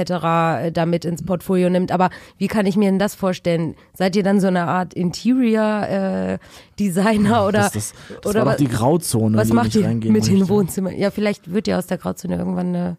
äh, 0.68 0.72
damit 0.72 1.04
ins 1.04 1.26
Portfolio 1.26 1.70
nimmt. 1.70 1.92
Aber 1.92 2.10
wie 2.38 2.48
kann 2.48 2.66
ich 2.66 2.78
mir 2.78 2.90
denn 2.90 3.00
das 3.00 3.16
vorstellen? 3.16 3.76
Seid 3.94 4.16
ihr 4.16 4.24
dann 4.24 4.40
so 4.40 4.48
eine 4.48 4.64
Art 4.68 4.94
Interior-Designer 4.94 7.46
oder, 7.48 7.60
Das, 7.60 7.72
das, 7.74 7.94
das 8.24 8.26
oder 8.26 8.40
war 8.42 8.46
wa- 8.46 8.52
doch 8.52 8.58
die 8.58 8.68
Grauzone. 8.68 9.38
was 9.38 9.50
macht 9.52 9.76
ihr 9.76 9.88
mit 9.90 10.28
den. 10.28 10.48
Wohnzimmern? 10.50 10.96
Ja, 10.98 11.12
vielleicht 11.12 11.52
wird 11.54 11.68
ja 11.68 11.78
aus 11.78 11.88
der 11.88 11.98
Grauzone 11.98 12.38
irgendwann 12.38 12.68
eine 12.68 12.98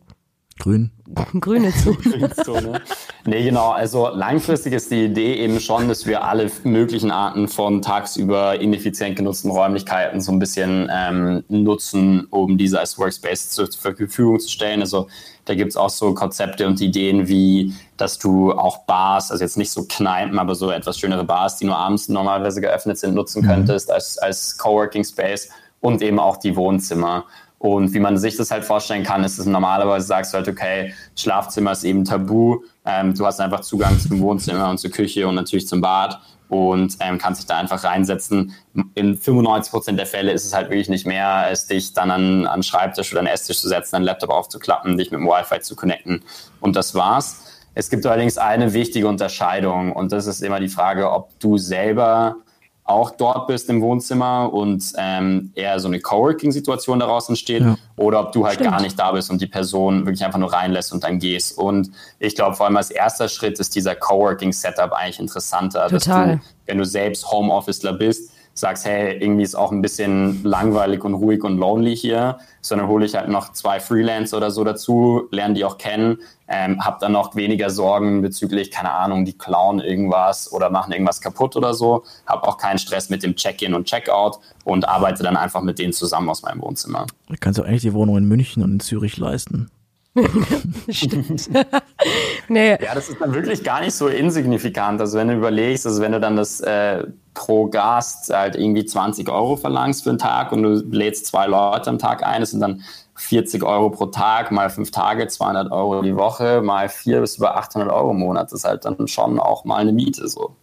Grün. 0.62 0.92
Grüne 1.40 1.72
Zone. 1.74 2.80
Nee, 3.26 3.42
genau. 3.42 3.70
Also 3.70 4.08
langfristig 4.08 4.72
ist 4.72 4.92
die 4.92 5.06
Idee 5.06 5.34
eben 5.34 5.58
schon, 5.58 5.88
dass 5.88 6.06
wir 6.06 6.22
alle 6.22 6.52
möglichen 6.62 7.10
Arten 7.10 7.48
von 7.48 7.82
tagsüber 7.82 8.60
ineffizient 8.60 9.16
genutzten 9.16 9.50
Räumlichkeiten 9.50 10.20
so 10.20 10.30
ein 10.30 10.38
bisschen 10.38 10.88
ähm, 10.92 11.42
nutzen, 11.48 12.28
um 12.30 12.58
diese 12.58 12.78
als 12.78 12.96
Workspace 12.96 13.50
zur 13.50 13.68
Verfügung 13.72 14.38
zu 14.38 14.48
stellen. 14.48 14.80
Also 14.82 15.08
da 15.46 15.56
gibt 15.56 15.70
es 15.70 15.76
auch 15.76 15.90
so 15.90 16.14
Konzepte 16.14 16.68
und 16.68 16.80
Ideen 16.80 17.26
wie, 17.26 17.74
dass 17.96 18.20
du 18.20 18.52
auch 18.52 18.84
Bars, 18.84 19.32
also 19.32 19.42
jetzt 19.42 19.58
nicht 19.58 19.72
so 19.72 19.84
Kneipen, 19.88 20.38
aber 20.38 20.54
so 20.54 20.70
etwas 20.70 20.96
schönere 20.96 21.24
Bars, 21.24 21.56
die 21.56 21.64
nur 21.64 21.76
abends 21.76 22.08
normalerweise 22.08 22.60
geöffnet 22.60 22.98
sind, 22.98 23.16
nutzen 23.16 23.42
mhm. 23.42 23.48
könntest 23.48 23.90
als, 23.90 24.16
als 24.18 24.56
Coworking 24.58 25.02
Space 25.02 25.48
und 25.80 26.00
eben 26.02 26.20
auch 26.20 26.36
die 26.36 26.54
Wohnzimmer. 26.54 27.24
Und 27.62 27.94
wie 27.94 28.00
man 28.00 28.18
sich 28.18 28.36
das 28.36 28.50
halt 28.50 28.64
vorstellen 28.64 29.04
kann, 29.04 29.22
ist 29.22 29.38
es 29.38 29.46
normalerweise 29.46 30.04
sagst 30.04 30.32
du 30.32 30.38
halt, 30.38 30.48
okay, 30.48 30.92
Schlafzimmer 31.14 31.70
ist 31.70 31.84
eben 31.84 32.04
tabu. 32.04 32.58
Ähm, 32.84 33.14
du 33.14 33.24
hast 33.24 33.40
einfach 33.40 33.60
Zugang 33.60 34.00
zum 34.00 34.18
Wohnzimmer 34.18 34.68
und 34.68 34.78
zur 34.78 34.90
Küche 34.90 35.28
und 35.28 35.36
natürlich 35.36 35.68
zum 35.68 35.80
Bad 35.80 36.20
und 36.48 36.96
ähm, 36.98 37.18
kannst 37.18 37.40
dich 37.40 37.46
da 37.46 37.58
einfach 37.58 37.84
reinsetzen. 37.84 38.52
In 38.96 39.16
95 39.16 39.70
Prozent 39.70 39.96
der 39.96 40.06
Fälle 40.06 40.32
ist 40.32 40.44
es 40.44 40.52
halt 40.52 40.70
wirklich 40.70 40.88
nicht 40.88 41.06
mehr, 41.06 41.28
als 41.28 41.68
dich 41.68 41.92
dann 41.92 42.10
an, 42.10 42.46
an 42.48 42.64
Schreibtisch 42.64 43.12
oder 43.12 43.20
an 43.20 43.28
Esstisch 43.28 43.60
zu 43.60 43.68
setzen, 43.68 43.94
einen 43.94 44.06
Laptop 44.06 44.30
aufzuklappen, 44.30 44.98
dich 44.98 45.12
mit 45.12 45.20
dem 45.20 45.28
Wi-Fi 45.28 45.60
zu 45.60 45.76
connecten. 45.76 46.24
Und 46.58 46.74
das 46.74 46.96
war's. 46.96 47.44
Es 47.76 47.90
gibt 47.90 48.04
allerdings 48.06 48.38
eine 48.38 48.72
wichtige 48.72 49.06
Unterscheidung 49.06 49.92
und 49.92 50.10
das 50.10 50.26
ist 50.26 50.42
immer 50.42 50.58
die 50.58 50.68
Frage, 50.68 51.12
ob 51.12 51.38
du 51.38 51.58
selber 51.58 52.38
auch 52.84 53.10
dort 53.10 53.46
bist 53.46 53.68
im 53.70 53.80
Wohnzimmer 53.80 54.52
und 54.52 54.92
ähm, 54.98 55.52
eher 55.54 55.78
so 55.78 55.86
eine 55.86 56.00
Coworking-Situation 56.00 56.98
daraus 56.98 57.28
entsteht 57.28 57.62
ja. 57.62 57.76
oder 57.96 58.20
ob 58.20 58.32
du 58.32 58.44
halt 58.44 58.56
Stimmt. 58.56 58.70
gar 58.70 58.82
nicht 58.82 58.98
da 58.98 59.12
bist 59.12 59.30
und 59.30 59.40
die 59.40 59.46
Person 59.46 60.04
wirklich 60.04 60.24
einfach 60.24 60.40
nur 60.40 60.52
reinlässt 60.52 60.92
und 60.92 61.04
dann 61.04 61.20
gehst. 61.20 61.56
Und 61.56 61.90
ich 62.18 62.34
glaube, 62.34 62.56
vor 62.56 62.66
allem 62.66 62.76
als 62.76 62.90
erster 62.90 63.28
Schritt 63.28 63.60
ist 63.60 63.76
dieser 63.76 63.94
Coworking-Setup 63.94 64.92
eigentlich 64.92 65.20
interessanter, 65.20 65.88
Total. 65.88 66.36
dass 66.36 66.38
du, 66.38 66.40
wenn 66.66 66.78
du 66.78 66.84
selbst 66.84 67.30
Homeofficer 67.30 67.92
bist, 67.92 68.31
sagst, 68.54 68.84
hey, 68.84 69.16
irgendwie 69.18 69.42
ist 69.42 69.54
auch 69.54 69.72
ein 69.72 69.82
bisschen 69.82 70.42
langweilig 70.44 71.04
und 71.04 71.14
ruhig 71.14 71.42
und 71.44 71.58
lonely 71.58 71.96
hier, 71.96 72.38
sondern 72.60 72.88
hole 72.88 73.06
ich 73.06 73.14
halt 73.14 73.28
noch 73.28 73.52
zwei 73.52 73.80
Freelancer 73.80 74.36
oder 74.36 74.50
so 74.50 74.62
dazu, 74.64 75.28
lerne 75.30 75.54
die 75.54 75.64
auch 75.64 75.78
kennen, 75.78 76.18
ähm, 76.48 76.84
habe 76.84 76.98
dann 77.00 77.12
noch 77.12 77.34
weniger 77.34 77.70
Sorgen 77.70 78.20
bezüglich, 78.20 78.70
keine 78.70 78.92
Ahnung, 78.92 79.24
die 79.24 79.36
klauen 79.36 79.80
irgendwas 79.80 80.52
oder 80.52 80.70
machen 80.70 80.92
irgendwas 80.92 81.20
kaputt 81.20 81.56
oder 81.56 81.72
so, 81.72 82.04
habe 82.26 82.46
auch 82.46 82.58
keinen 82.58 82.78
Stress 82.78 83.08
mit 83.08 83.22
dem 83.22 83.36
Check-in 83.36 83.74
und 83.74 83.86
Check-out 83.86 84.38
und 84.64 84.88
arbeite 84.88 85.22
dann 85.22 85.36
einfach 85.36 85.62
mit 85.62 85.78
denen 85.78 85.92
zusammen 85.92 86.28
aus 86.28 86.42
meinem 86.42 86.60
Wohnzimmer. 86.60 87.06
Du 87.28 87.34
kannst 87.40 87.58
du 87.58 87.62
eigentlich 87.62 87.82
die 87.82 87.94
Wohnung 87.94 88.18
in 88.18 88.24
München 88.28 88.62
und 88.62 88.72
in 88.72 88.80
Zürich 88.80 89.16
leisten. 89.16 89.70
Stimmt. 90.90 91.48
nee. 92.48 92.70
Ja, 92.72 92.94
das 92.94 93.08
ist 93.08 93.20
dann 93.20 93.32
wirklich 93.32 93.64
gar 93.64 93.80
nicht 93.80 93.94
so 93.94 94.08
insignifikant. 94.08 95.00
Also 95.00 95.18
wenn 95.18 95.28
du 95.28 95.34
überlegst, 95.34 95.86
also 95.86 96.02
wenn 96.02 96.12
du 96.12 96.20
dann 96.20 96.36
das 96.36 96.60
äh, 96.60 97.04
pro 97.34 97.66
Gast 97.66 98.32
halt 98.32 98.56
irgendwie 98.56 98.84
20 98.84 99.28
Euro 99.28 99.56
verlangst 99.56 100.04
für 100.04 100.10
einen 100.10 100.18
Tag 100.18 100.52
und 100.52 100.62
du 100.62 100.74
lädst 100.90 101.26
zwei 101.26 101.46
Leute 101.46 101.88
am 101.90 101.98
Tag 101.98 102.24
ein, 102.24 102.40
das 102.40 102.50
sind 102.50 102.60
dann 102.60 102.82
40 103.14 103.62
Euro 103.62 103.90
pro 103.90 104.06
Tag, 104.06 104.50
mal 104.50 104.70
fünf 104.70 104.90
Tage, 104.90 105.28
200 105.28 105.70
Euro 105.70 106.02
die 106.02 106.16
Woche, 106.16 106.60
mal 106.62 106.88
vier 106.88 107.20
bis 107.20 107.36
über 107.36 107.56
800 107.56 107.90
Euro 107.90 108.10
im 108.10 108.18
Monat. 108.18 108.46
Das 108.46 108.60
ist 108.60 108.64
halt 108.64 108.84
dann 108.84 109.06
schon 109.06 109.38
auch 109.38 109.64
mal 109.64 109.76
eine 109.76 109.92
Miete 109.92 110.28
so. 110.28 110.54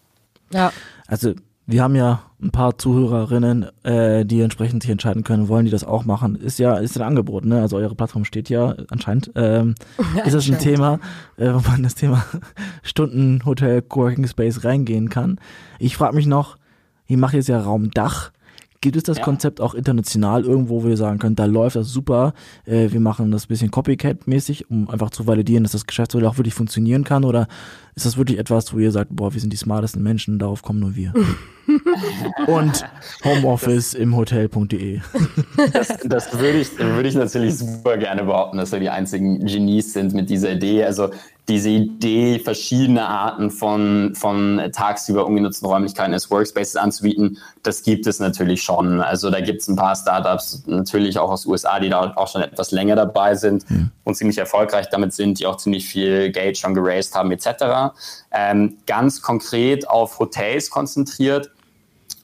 Ja. 0.52 0.72
Also 1.08 1.34
wir 1.66 1.84
haben 1.84 1.96
ja 1.96 2.24
ein 2.42 2.50
paar 2.50 2.78
Zuhörerinnen, 2.78 3.68
äh, 3.84 4.26
die 4.26 4.42
entsprechend 4.42 4.82
sich 4.82 4.92
entscheiden 4.92 5.24
können, 5.24 5.50
wollen 5.50 5.66
die 5.66 5.72
das 5.72 5.84
auch 5.84 6.04
machen. 6.04 6.36
Ist 6.36 6.58
ja, 6.58 6.76
ist 6.78 6.98
ein 6.98 7.04
Angebot, 7.04 7.46
ne? 7.46 7.62
Also 7.62 7.78
eure 7.78 7.94
Plattform 7.94 8.26
steht 8.26 8.50
ja 8.50 8.76
anscheinend. 8.90 9.32
Ähm, 9.36 9.76
ist 10.26 10.34
das 10.34 10.50
ein 10.50 10.58
Thema, 10.58 11.00
äh, 11.38 11.54
wo 11.54 11.60
man 11.70 11.84
das 11.84 11.96
Thema 11.96 12.26
Stunden 12.82 13.46
Hotel 13.46 13.84
Coworking 13.84 14.28
Space 14.28 14.64
reingehen 14.64 15.10
kann? 15.10 15.40
Ich 15.78 15.96
frage 15.96 16.16
mich 16.16 16.26
noch, 16.26 16.58
ihr 17.10 17.18
macht 17.18 17.34
jetzt 17.34 17.50
ja 17.50 17.60
Raumdach. 17.60 18.32
Gibt 18.82 18.96
es 18.96 19.04
das 19.04 19.18
ja. 19.18 19.24
Konzept 19.26 19.60
auch 19.60 19.74
international 19.74 20.46
irgendwo, 20.46 20.84
wo 20.84 20.88
wir 20.88 20.96
sagen 20.96 21.20
können, 21.20 21.36
da 21.36 21.44
läuft 21.44 21.76
das 21.76 21.90
super, 21.90 22.34
äh, 22.66 22.90
wir 22.92 23.02
machen 23.02 23.30
das 23.30 23.44
ein 23.44 23.48
bisschen 23.50 23.72
Copycat-mäßig, 23.72 24.70
um 24.70 24.90
einfach 24.90 25.10
zu 25.10 25.28
validieren, 25.28 25.64
dass 25.64 25.74
das 25.74 25.86
Geschäftsmodell 25.86 26.30
auch 26.30 26.38
wirklich 26.38 26.54
funktionieren 26.54 27.04
kann? 27.04 27.26
Oder 27.26 27.50
ist 27.96 28.06
das 28.06 28.16
wirklich 28.16 28.40
etwas, 28.40 28.74
wo 28.74 28.80
ihr 28.80 28.94
sagt, 28.94 29.14
boah, 29.14 29.34
wir 29.34 29.42
sind 29.42 29.52
die 29.52 29.58
smartesten 29.58 30.02
Menschen, 30.02 30.40
darauf 30.40 30.62
kommen 30.62 30.80
nur 30.80 30.96
wir? 30.96 31.14
Und 32.48 32.86
Homeoffice 33.26 33.96
im 33.96 34.16
Hotel.de. 34.16 35.02
Das, 35.74 35.98
das 36.06 36.40
würde 36.40 36.60
ich, 36.60 36.80
würde 36.80 37.10
ich 37.10 37.16
natürlich 37.16 37.58
super 37.58 37.98
gerne 37.98 38.24
behaupten, 38.24 38.58
dass 38.58 38.72
wir 38.72 38.80
die 38.80 38.90
einzigen 38.90 39.46
Genies 39.46 39.92
sind 39.92 40.14
mit 40.14 40.30
dieser 40.30 40.54
Idee. 40.54 40.86
Also 40.86 41.10
diese 41.48 41.70
Idee, 41.70 42.40
verschiedene 42.40 43.08
Arten 43.08 43.50
von, 43.50 44.14
von 44.16 44.62
tagsüber 44.72 45.26
ungenutzten 45.26 45.68
Räumlichkeiten 45.68 46.14
als 46.14 46.30
Workspaces 46.30 46.76
anzubieten, 46.76 47.40
das 47.64 47.82
gibt 47.82 48.06
es 48.06 48.20
natürlich 48.20 48.62
schon. 48.62 49.02
Also 49.02 49.32
da 49.32 49.42
gibt 49.42 49.62
es 49.62 49.68
ein 49.68 49.76
paar 49.76 49.96
Startups, 49.96 50.64
natürlich 50.68 51.18
auch 51.18 51.32
aus 51.32 51.46
USA, 51.46 51.80
die 51.80 51.90
da 51.90 52.14
auch 52.16 52.28
schon 52.28 52.44
etwas 52.44 52.72
länger 52.72 52.96
dabei 52.96 53.36
sind 53.36 53.70
mhm. 53.70 53.90
und 54.04 54.16
ziemlich 54.16 54.38
erfolgreich 54.38 54.90
damit 54.90 55.14
sind, 55.14 55.40
die 55.40 55.48
auch 55.48 55.58
ziemlich 55.58 55.88
viel 55.88 56.32
Geld 56.32 56.58
schon 56.58 56.76
geraced 56.76 57.16
haben 57.16 57.32
etc. 57.32 57.96
Ähm, 58.32 58.78
ganz 58.86 59.22
konkret 59.22 59.88
auf 59.90 60.20
Hotels 60.20 60.70
konzentriert 60.70 61.50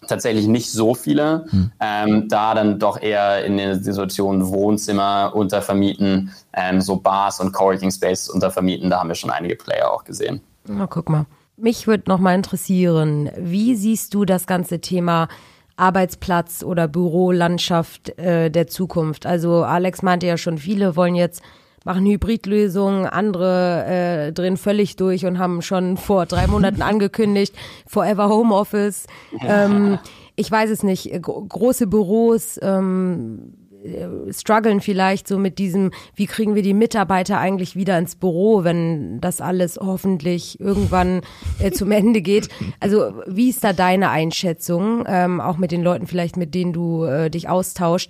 tatsächlich 0.07 0.47
nicht 0.47 0.71
so 0.71 0.93
viele, 0.93 1.45
hm. 1.49 1.71
ähm, 1.79 2.27
da 2.29 2.53
dann 2.53 2.79
doch 2.79 3.01
eher 3.01 3.45
in 3.45 3.57
der 3.57 3.75
Situation 3.75 4.47
Wohnzimmer 4.47 5.31
untervermieten, 5.33 6.31
ähm, 6.53 6.81
so 6.81 6.97
Bars 6.97 7.39
und 7.39 7.51
Coworking 7.51 7.91
Spaces 7.91 8.29
untervermieten, 8.29 8.89
da 8.89 8.99
haben 8.99 9.09
wir 9.09 9.15
schon 9.15 9.29
einige 9.29 9.55
Player 9.55 9.91
auch 9.91 10.03
gesehen. 10.03 10.41
Na, 10.67 10.87
guck 10.87 11.09
mal. 11.09 11.25
Mich 11.57 11.87
würde 11.87 12.03
noch 12.07 12.19
mal 12.19 12.35
interessieren, 12.35 13.29
wie 13.37 13.75
siehst 13.75 14.13
du 14.13 14.25
das 14.25 14.45
ganze 14.45 14.81
Thema 14.81 15.29
Arbeitsplatz 15.77 16.63
oder 16.63 16.87
Bürolandschaft 16.87 18.17
äh, 18.19 18.49
der 18.49 18.67
Zukunft? 18.67 19.25
Also 19.25 19.63
Alex 19.63 20.01
meinte 20.01 20.27
ja 20.27 20.37
schon, 20.37 20.57
viele 20.57 20.95
wollen 20.97 21.15
jetzt 21.15 21.41
machen 21.85 22.05
Hybridlösungen, 22.05 23.05
andere 23.05 23.85
äh, 23.85 24.33
drehen 24.33 24.57
völlig 24.57 24.97
durch 24.97 25.25
und 25.25 25.39
haben 25.39 25.61
schon 25.61 25.95
vor 25.95 26.25
drei 26.25 26.47
Monaten 26.47 26.81
angekündigt, 26.81 27.55
Forever 27.87 28.27
Homeoffice. 28.27 29.07
Ähm, 29.39 29.99
ich 30.35 30.51
weiß 30.51 30.69
es 30.69 30.83
nicht, 30.83 31.09
große 31.21 31.87
Büros 31.87 32.59
ähm, 32.61 33.53
äh, 33.85 34.33
strugglen 34.33 34.81
vielleicht 34.81 35.27
so 35.27 35.37
mit 35.37 35.59
diesem, 35.59 35.91
wie 36.15 36.25
kriegen 36.25 36.55
wir 36.55 36.63
die 36.63 36.73
Mitarbeiter 36.73 37.37
eigentlich 37.37 37.75
wieder 37.75 37.97
ins 37.99 38.15
Büro, 38.15 38.63
wenn 38.63 39.21
das 39.21 39.39
alles 39.39 39.77
hoffentlich 39.79 40.59
irgendwann 40.59 41.21
äh, 41.59 41.71
zum 41.71 41.91
Ende 41.91 42.21
geht. 42.21 42.49
Also 42.79 43.13
wie 43.27 43.49
ist 43.49 43.63
da 43.63 43.73
deine 43.73 44.09
Einschätzung, 44.09 45.03
ähm, 45.07 45.39
auch 45.39 45.57
mit 45.57 45.71
den 45.71 45.83
Leuten 45.83 46.07
vielleicht, 46.07 46.35
mit 46.35 46.55
denen 46.55 46.73
du 46.73 47.05
äh, 47.05 47.29
dich 47.29 47.47
austauschst? 47.47 48.09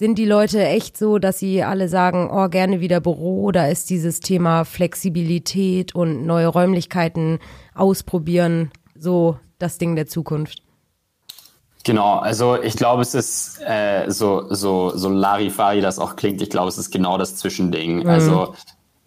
Sind 0.00 0.16
die 0.16 0.24
Leute 0.24 0.64
echt 0.64 0.96
so, 0.96 1.18
dass 1.18 1.40
sie 1.40 1.62
alle 1.62 1.86
sagen, 1.86 2.30
oh, 2.32 2.48
gerne 2.48 2.80
wieder 2.80 3.02
Büro 3.02 3.42
oder 3.42 3.68
ist 3.68 3.90
dieses 3.90 4.20
Thema 4.20 4.64
Flexibilität 4.64 5.94
und 5.94 6.24
neue 6.24 6.46
Räumlichkeiten 6.46 7.38
ausprobieren 7.74 8.70
so 8.94 9.38
das 9.58 9.76
Ding 9.76 9.96
der 9.96 10.06
Zukunft? 10.06 10.62
Genau, 11.84 12.16
also 12.16 12.58
ich 12.62 12.76
glaube, 12.76 13.02
es 13.02 13.14
ist 13.14 13.60
äh, 13.60 14.08
so, 14.08 14.46
so, 14.48 14.96
so 14.96 15.10
Larifari 15.10 15.82
das 15.82 15.98
auch 15.98 16.16
klingt, 16.16 16.40
ich 16.40 16.48
glaube, 16.48 16.70
es 16.70 16.78
ist 16.78 16.90
genau 16.90 17.18
das 17.18 17.36
Zwischending. 17.36 17.98
Mhm. 17.98 18.08
Also 18.08 18.54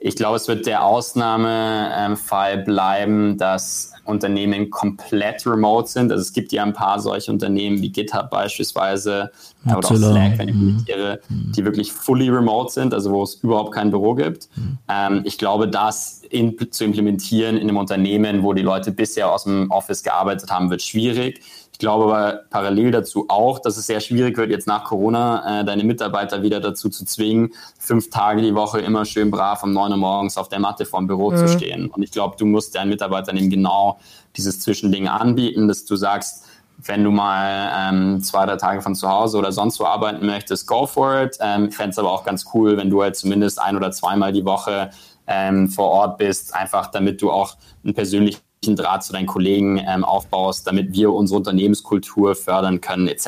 ich 0.05 0.17
glaube, 0.17 0.35
es 0.35 0.49
wird 0.49 0.65
der 0.65 0.83
Ausnahmefall 0.83 2.57
bleiben, 2.57 3.37
dass 3.37 3.93
Unternehmen 4.03 4.69
komplett 4.69 5.47
remote 5.47 5.87
sind. 5.87 6.11
Also 6.11 6.21
es 6.21 6.33
gibt 6.33 6.51
ja 6.51 6.61
ein 6.63 6.73
paar 6.73 6.99
solche 6.99 7.31
Unternehmen 7.31 7.81
wie 7.81 7.89
GitHub 7.89 8.29
beispielsweise 8.29 9.31
äh, 9.65 9.73
oder 9.73 9.91
auch 9.91 9.95
Slack, 9.95 10.37
wenn 10.39 10.49
ich 10.49 10.55
meditiere, 10.55 11.21
mhm. 11.29 11.53
die 11.53 11.63
wirklich 11.63 11.93
fully 11.93 12.27
remote 12.27 12.69
sind, 12.73 12.93
also 12.93 13.11
wo 13.11 13.23
es 13.23 13.35
überhaupt 13.35 13.71
kein 13.71 13.91
Büro 13.91 14.13
gibt. 14.13 14.49
Mhm. 14.57 14.77
Ähm, 14.89 15.21
ich 15.23 15.37
glaube, 15.37 15.69
das 15.69 16.21
in, 16.29 16.57
zu 16.69 16.83
implementieren 16.83 17.55
in 17.55 17.69
einem 17.69 17.77
Unternehmen, 17.77 18.43
wo 18.43 18.51
die 18.51 18.61
Leute 18.61 18.91
bisher 18.91 19.31
aus 19.31 19.45
dem 19.45 19.71
Office 19.71 20.03
gearbeitet 20.03 20.51
haben, 20.51 20.69
wird 20.69 20.81
schwierig. 20.81 21.39
Ich 21.83 21.85
glaube 21.85 22.05
aber 22.05 22.43
parallel 22.49 22.91
dazu 22.91 23.25
auch, 23.27 23.59
dass 23.59 23.75
es 23.75 23.87
sehr 23.87 23.99
schwierig 23.99 24.37
wird, 24.37 24.49
jetzt 24.49 24.67
nach 24.67 24.85
Corona 24.85 25.59
äh, 25.59 25.65
deine 25.65 25.83
Mitarbeiter 25.83 26.41
wieder 26.41 26.61
dazu 26.61 26.87
zu 26.87 27.03
zwingen, 27.03 27.51
fünf 27.77 28.09
Tage 28.09 28.41
die 28.41 28.55
Woche 28.55 28.79
immer 28.79 29.03
schön 29.03 29.29
brav 29.29 29.63
um 29.63 29.73
neun 29.73 29.91
Uhr 29.91 29.97
morgens 29.97 30.37
auf 30.37 30.47
der 30.47 30.59
Matte 30.59 30.85
vorm 30.85 31.07
Büro 31.07 31.31
mhm. 31.31 31.35
zu 31.39 31.49
stehen. 31.49 31.89
Und 31.89 32.01
ich 32.01 32.11
glaube, 32.11 32.37
du 32.39 32.45
musst 32.45 32.73
deinen 32.75 32.87
Mitarbeitern 32.87 33.35
eben 33.35 33.49
genau 33.49 33.99
dieses 34.37 34.61
Zwischending 34.61 35.09
anbieten, 35.09 35.67
dass 35.67 35.83
du 35.83 35.97
sagst, 35.97 36.45
wenn 36.77 37.03
du 37.03 37.11
mal 37.11 37.69
ähm, 37.77 38.21
zwei, 38.21 38.45
drei 38.45 38.55
Tage 38.55 38.81
von 38.81 38.95
zu 38.95 39.09
Hause 39.09 39.37
oder 39.37 39.51
sonst 39.51 39.77
wo 39.81 39.83
arbeiten 39.83 40.25
möchtest, 40.25 40.65
go 40.67 40.85
for 40.85 41.23
it. 41.23 41.37
Ähm, 41.41 41.67
ich 41.67 41.75
fände 41.75 41.89
es 41.89 41.99
aber 41.99 42.13
auch 42.13 42.23
ganz 42.23 42.45
cool, 42.53 42.77
wenn 42.77 42.89
du 42.89 43.01
halt 43.01 43.17
zumindest 43.17 43.61
ein 43.61 43.75
oder 43.75 43.91
zweimal 43.91 44.31
die 44.31 44.45
Woche 44.45 44.91
ähm, 45.27 45.67
vor 45.67 45.89
Ort 45.89 46.17
bist, 46.17 46.55
einfach 46.55 46.87
damit 46.87 47.21
du 47.21 47.29
auch 47.29 47.57
einen 47.83 47.93
persönlichen 47.93 48.39
Draht 48.67 49.03
zu 49.03 49.13
deinen 49.13 49.27
Kollegen 49.27 49.77
ähm, 49.77 50.03
aufbaust, 50.03 50.65
damit 50.67 50.93
wir 50.93 51.11
unsere 51.11 51.37
Unternehmenskultur 51.37 52.35
fördern 52.35 52.81
können, 52.81 53.07
etc. 53.07 53.27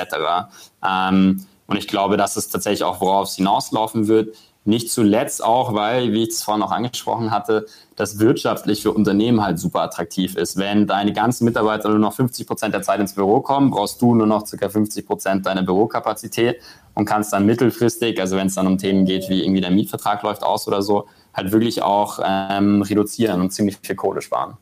Ähm, 0.86 1.46
und 1.68 1.78
ich 1.78 1.88
glaube, 1.88 2.18
das 2.18 2.38
ist 2.38 2.50
tatsächlich 2.50 2.84
auch, 2.84 3.02
worauf 3.02 3.30
es 3.30 3.36
hinauslaufen 3.36 4.08
wird. 4.08 4.36
Nicht 4.68 4.90
zuletzt 4.92 5.44
auch, 5.44 5.76
weil, 5.76 6.12
wie 6.12 6.24
ich 6.24 6.30
es 6.30 6.44
vorhin 6.44 6.64
auch 6.64 6.72
angesprochen 6.72 7.30
hatte, 7.30 7.68
das 7.96 8.18
wirtschaftlich 8.18 8.82
für 8.82 8.92
Unternehmen 8.92 9.42
halt 9.42 9.60
super 9.60 9.82
attraktiv 9.82 10.36
ist. 10.36 10.58
Wenn 10.58 10.88
deine 10.88 11.14
ganzen 11.14 11.46
Mitarbeiter 11.46 11.90
nur 11.90 12.00
noch 12.00 12.14
50 12.14 12.48
Prozent 12.48 12.74
der 12.74 12.82
Zeit 12.82 13.00
ins 13.00 13.14
Büro 13.14 13.42
kommen, 13.42 13.70
brauchst 13.70 14.02
du 14.02 14.16
nur 14.16 14.26
noch 14.26 14.44
ca. 14.50 14.70
50 14.70 15.06
Prozent 15.06 15.46
deiner 15.46 15.62
Bürokapazität 15.62 16.62
und 16.96 17.06
kannst 17.06 17.32
dann 17.32 17.46
mittelfristig, 17.46 18.20
also 18.20 18.38
wenn 18.38 18.48
es 18.48 18.56
dann 18.56 18.66
um 18.66 18.80
Themen 18.80 19.06
geht, 19.06 19.30
wie 19.30 19.44
irgendwie 19.44 19.62
der 19.62 19.72
Mietvertrag 19.72 20.24
läuft 20.24 20.44
aus 20.44 20.68
oder 20.68 20.82
so, 20.82 21.06
halt 21.34 21.52
wirklich 21.52 21.84
auch 21.84 22.20
ähm, 22.24 22.82
reduzieren 22.82 23.42
und 23.42 23.52
ziemlich 23.52 23.78
viel 23.82 23.96
Kohle 23.96 24.22
sparen. 24.24 24.58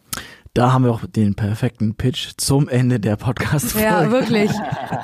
Da 0.56 0.72
haben 0.72 0.86
wir 0.86 0.92
auch 0.92 1.02
den 1.04 1.34
perfekten 1.34 1.96
Pitch 1.96 2.34
zum 2.38 2.70
Ende 2.70 3.00
der 3.00 3.16
Podcast-Folge. 3.16 3.88
Ja, 3.88 4.12
wirklich. 4.12 4.52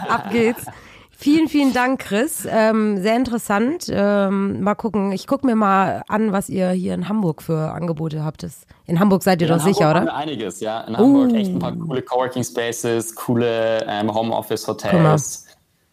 Ab 0.07 0.29
geht's. 0.31 0.63
Vielen, 1.09 1.47
vielen 1.47 1.73
Dank, 1.73 2.01
Chris. 2.01 2.47
Ähm, 2.47 3.01
sehr 3.01 3.15
interessant. 3.15 3.87
Ähm, 3.89 4.61
mal 4.61 4.75
gucken. 4.75 5.11
Ich 5.11 5.25
gucke 5.25 5.47
mir 5.47 5.55
mal 5.55 6.03
an, 6.07 6.31
was 6.31 6.49
ihr 6.49 6.69
hier 6.69 6.93
in 6.93 7.09
Hamburg 7.09 7.41
für 7.41 7.71
Angebote 7.71 8.23
habt. 8.23 8.43
Das, 8.43 8.67
in 8.85 8.99
Hamburg 8.99 9.23
seid 9.23 9.41
ihr 9.41 9.47
ja, 9.47 9.57
doch 9.57 9.63
sicher, 9.63 9.87
Hamburg 9.87 10.03
oder? 10.03 10.13
Haben 10.13 10.27
wir 10.27 10.33
einiges, 10.33 10.59
ja. 10.59 10.81
In 10.81 10.95
Hamburg 10.95 11.31
uh. 11.31 11.35
echt 11.35 11.49
ein 11.49 11.57
paar 11.57 11.75
coole 11.75 12.03
Coworking 12.03 12.43
Spaces, 12.43 13.15
coole 13.15 13.83
ähm, 13.87 14.13
Homeoffice 14.13 14.67
Hotels. 14.67 15.47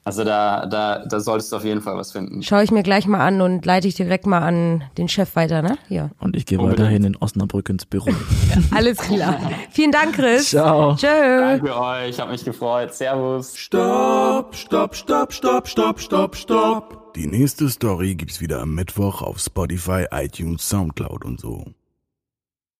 Also 0.06 0.22
da, 0.22 0.66
da, 0.66 1.04
da 1.04 1.18
solltest 1.18 1.50
du 1.50 1.56
auf 1.56 1.64
jeden 1.64 1.80
Fall 1.80 1.96
was 1.96 2.12
finden. 2.12 2.40
Schaue 2.40 2.62
ich 2.62 2.70
mir 2.70 2.84
gleich 2.84 3.08
mal 3.08 3.26
an 3.26 3.40
und 3.40 3.66
leite 3.66 3.88
ich 3.88 3.96
direkt 3.96 4.24
mal 4.24 4.38
an 4.38 4.84
den 4.96 5.08
Chef 5.08 5.34
weiter, 5.34 5.62
ne? 5.62 5.78
Ja. 5.88 6.10
Und 6.20 6.36
ich 6.36 6.46
gehe 6.46 6.60
weiterhin 6.60 7.02
in 7.02 7.16
Osnabrück 7.16 7.68
ins 7.70 7.86
Büro. 7.86 8.10
Alles 8.70 8.98
klar. 8.98 9.36
Vielen 9.72 9.90
Dank, 9.90 10.14
Chris. 10.14 10.50
Ciao. 10.50 10.94
Tschö. 10.94 11.08
Danke 11.08 11.76
euch, 11.76 12.10
ich 12.10 12.20
habe 12.20 12.30
mich 12.30 12.44
gefreut. 12.44 12.94
Servus. 12.94 13.56
Stopp, 13.56 14.54
stopp, 14.54 14.94
stopp, 14.94 15.32
stopp, 15.32 15.66
stopp, 15.66 15.98
stopp, 15.98 16.36
stopp. 16.36 17.14
Die 17.16 17.26
nächste 17.26 17.68
Story 17.68 18.14
gibt's 18.14 18.40
wieder 18.40 18.60
am 18.60 18.76
Mittwoch 18.76 19.22
auf 19.22 19.40
Spotify, 19.40 20.04
iTunes, 20.12 20.68
Soundcloud 20.68 21.24
und 21.24 21.40
so. 21.40 21.64